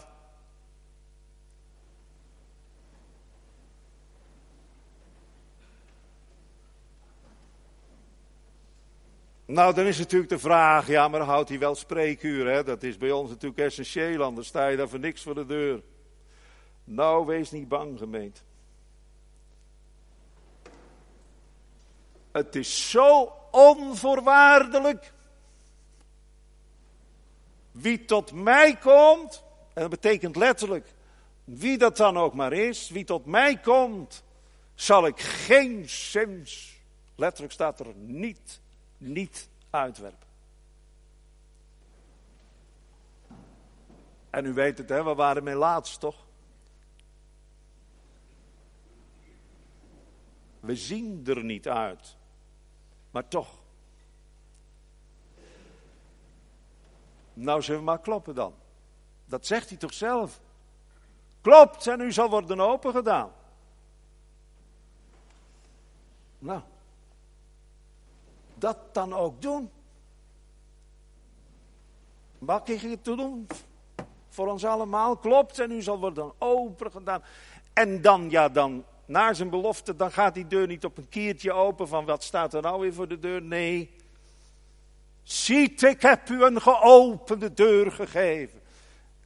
[9.50, 12.64] Nou, dan is natuurlijk de vraag, ja, maar houdt hij wel spreekuur, hè?
[12.64, 15.82] Dat is bij ons natuurlijk essentieel, anders sta je daar voor niks voor de deur.
[16.84, 18.42] Nou, wees niet bang, gemeente.
[22.32, 25.14] Het is zo onvoorwaardelijk.
[27.72, 29.44] Wie tot mij komt,
[29.74, 30.94] en dat betekent letterlijk,
[31.44, 34.24] wie dat dan ook maar is, wie tot mij komt,
[34.76, 36.82] zal ik geen zins,
[37.16, 38.62] letterlijk staat er niet,
[39.00, 40.28] niet uitwerpen.
[44.30, 46.28] En u weet het, hè, we waren mee laatst toch?
[50.60, 52.18] We zien er niet uit.
[53.12, 53.58] Maar toch.
[57.34, 58.54] Nou zullen we maar kloppen dan.
[59.26, 60.42] Dat zegt hij toch zelf.
[61.42, 63.32] Klopt en u zal worden opengedaan.
[66.40, 66.62] Nou.
[68.60, 69.70] Dat dan ook doen.
[72.66, 73.48] Ik het doen?
[74.30, 75.18] Voor ons allemaal.
[75.18, 77.24] Klopt en u zal worden opengedaan.
[77.74, 81.52] En dan, ja, dan naar zijn belofte, dan gaat die deur niet op een kiertje
[81.52, 83.42] open van wat staat er nou weer voor de deur.
[83.42, 83.92] Nee.
[85.24, 88.60] Ziet, ik heb u een geopende deur gegeven.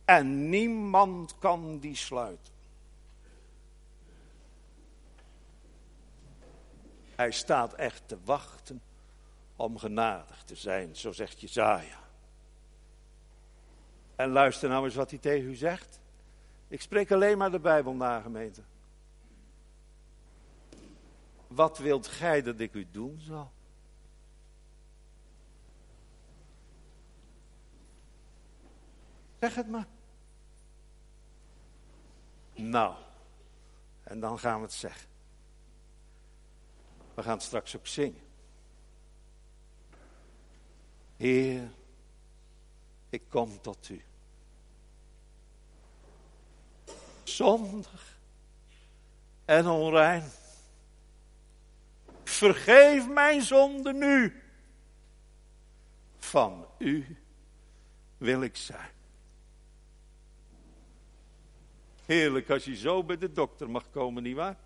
[0.06, 2.54] En niemand kan die sluiten.
[7.16, 8.82] Hij staat echt te wachten
[9.64, 12.02] om genadig te zijn, zo zegt Jezaja.
[14.16, 16.00] En luister nou eens wat hij tegen u zegt.
[16.68, 18.62] Ik spreek alleen maar de Bijbel na, gemeente.
[21.48, 23.52] Wat wilt gij dat ik u doen zal?
[29.40, 29.88] Zeg het maar.
[32.54, 32.96] Nou,
[34.04, 35.10] en dan gaan we het zeggen.
[37.14, 38.33] We gaan straks ook zingen.
[41.24, 41.70] Heer,
[43.10, 44.02] ik kom tot u.
[47.24, 48.18] Zondig
[49.46, 50.24] en onrein
[52.24, 54.42] vergeef mijn zonde nu.
[56.18, 57.18] Van u
[58.18, 58.92] wil ik zijn.
[62.06, 64.58] Heerlijk als je zo bij de dokter mag komen, nietwaar?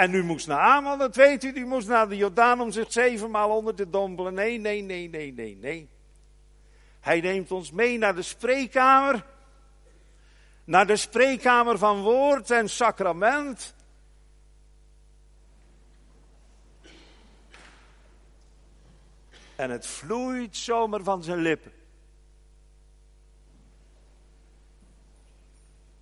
[0.00, 2.92] En u moest naar Amal, dat weet u, u moest naar de Jordaan om zich
[2.92, 4.34] zevenmaal onder te dompelen.
[4.34, 5.88] Nee, nee, nee, nee, nee, nee.
[7.00, 9.24] Hij neemt ons mee naar de spreekkamer.
[10.64, 13.74] Naar de spreekkamer van woord en sacrament.
[19.56, 21.72] En het vloeit zomaar van zijn lippen.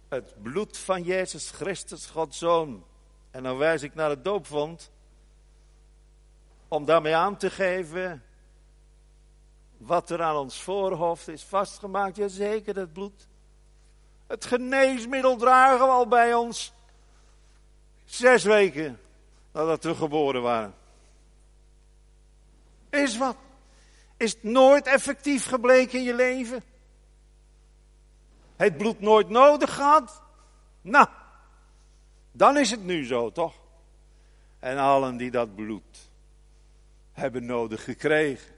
[0.09, 2.85] Het bloed van Jezus Christus, Gods Zoon.
[3.31, 4.91] En dan wijs ik naar het doopvond.
[6.69, 8.23] Om daarmee aan te geven
[9.77, 12.17] wat er aan ons voorhoofd is vastgemaakt.
[12.17, 13.29] Jazeker, het bloed.
[14.27, 16.73] Het geneesmiddel dragen we al bij ons.
[18.05, 19.01] Zes weken
[19.53, 20.75] nadat we geboren waren.
[22.91, 23.37] Is wat.
[24.17, 26.63] Is het nooit effectief gebleken in je leven?
[28.57, 30.23] Het bloed nooit nodig gehad?
[30.81, 31.09] Nou,
[32.39, 33.55] dan is het nu zo, toch?
[34.59, 36.11] En allen die dat bloed
[37.13, 38.55] hebben nodig gekregen,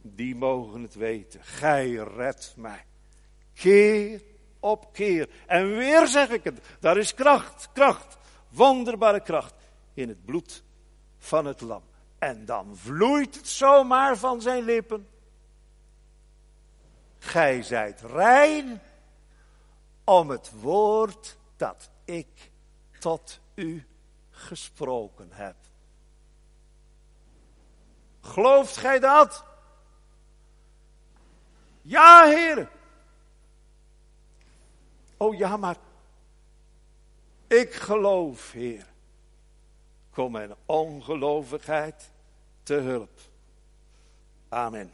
[0.00, 1.44] die mogen het weten.
[1.44, 2.84] Gij redt mij.
[3.54, 4.22] Keer
[4.60, 5.28] op keer.
[5.46, 8.16] En weer zeg ik het, daar is kracht, kracht,
[8.48, 9.54] wonderbare kracht
[9.94, 10.62] in het bloed
[11.18, 11.82] van het lam.
[12.18, 15.08] En dan vloeit het zomaar van zijn lippen.
[17.18, 18.80] gij zijt rein
[20.04, 22.50] om het woord dat ik
[22.98, 23.86] tot u
[24.30, 25.56] gesproken heb.
[28.20, 29.44] Gelooft gij dat?
[31.82, 32.70] Ja, Heer.
[35.16, 35.76] Oh ja, maar
[37.46, 38.86] ik geloof, Heer.
[40.10, 42.10] Kom mijn ongelovigheid
[42.62, 43.20] te hulp.
[44.48, 44.92] Amen.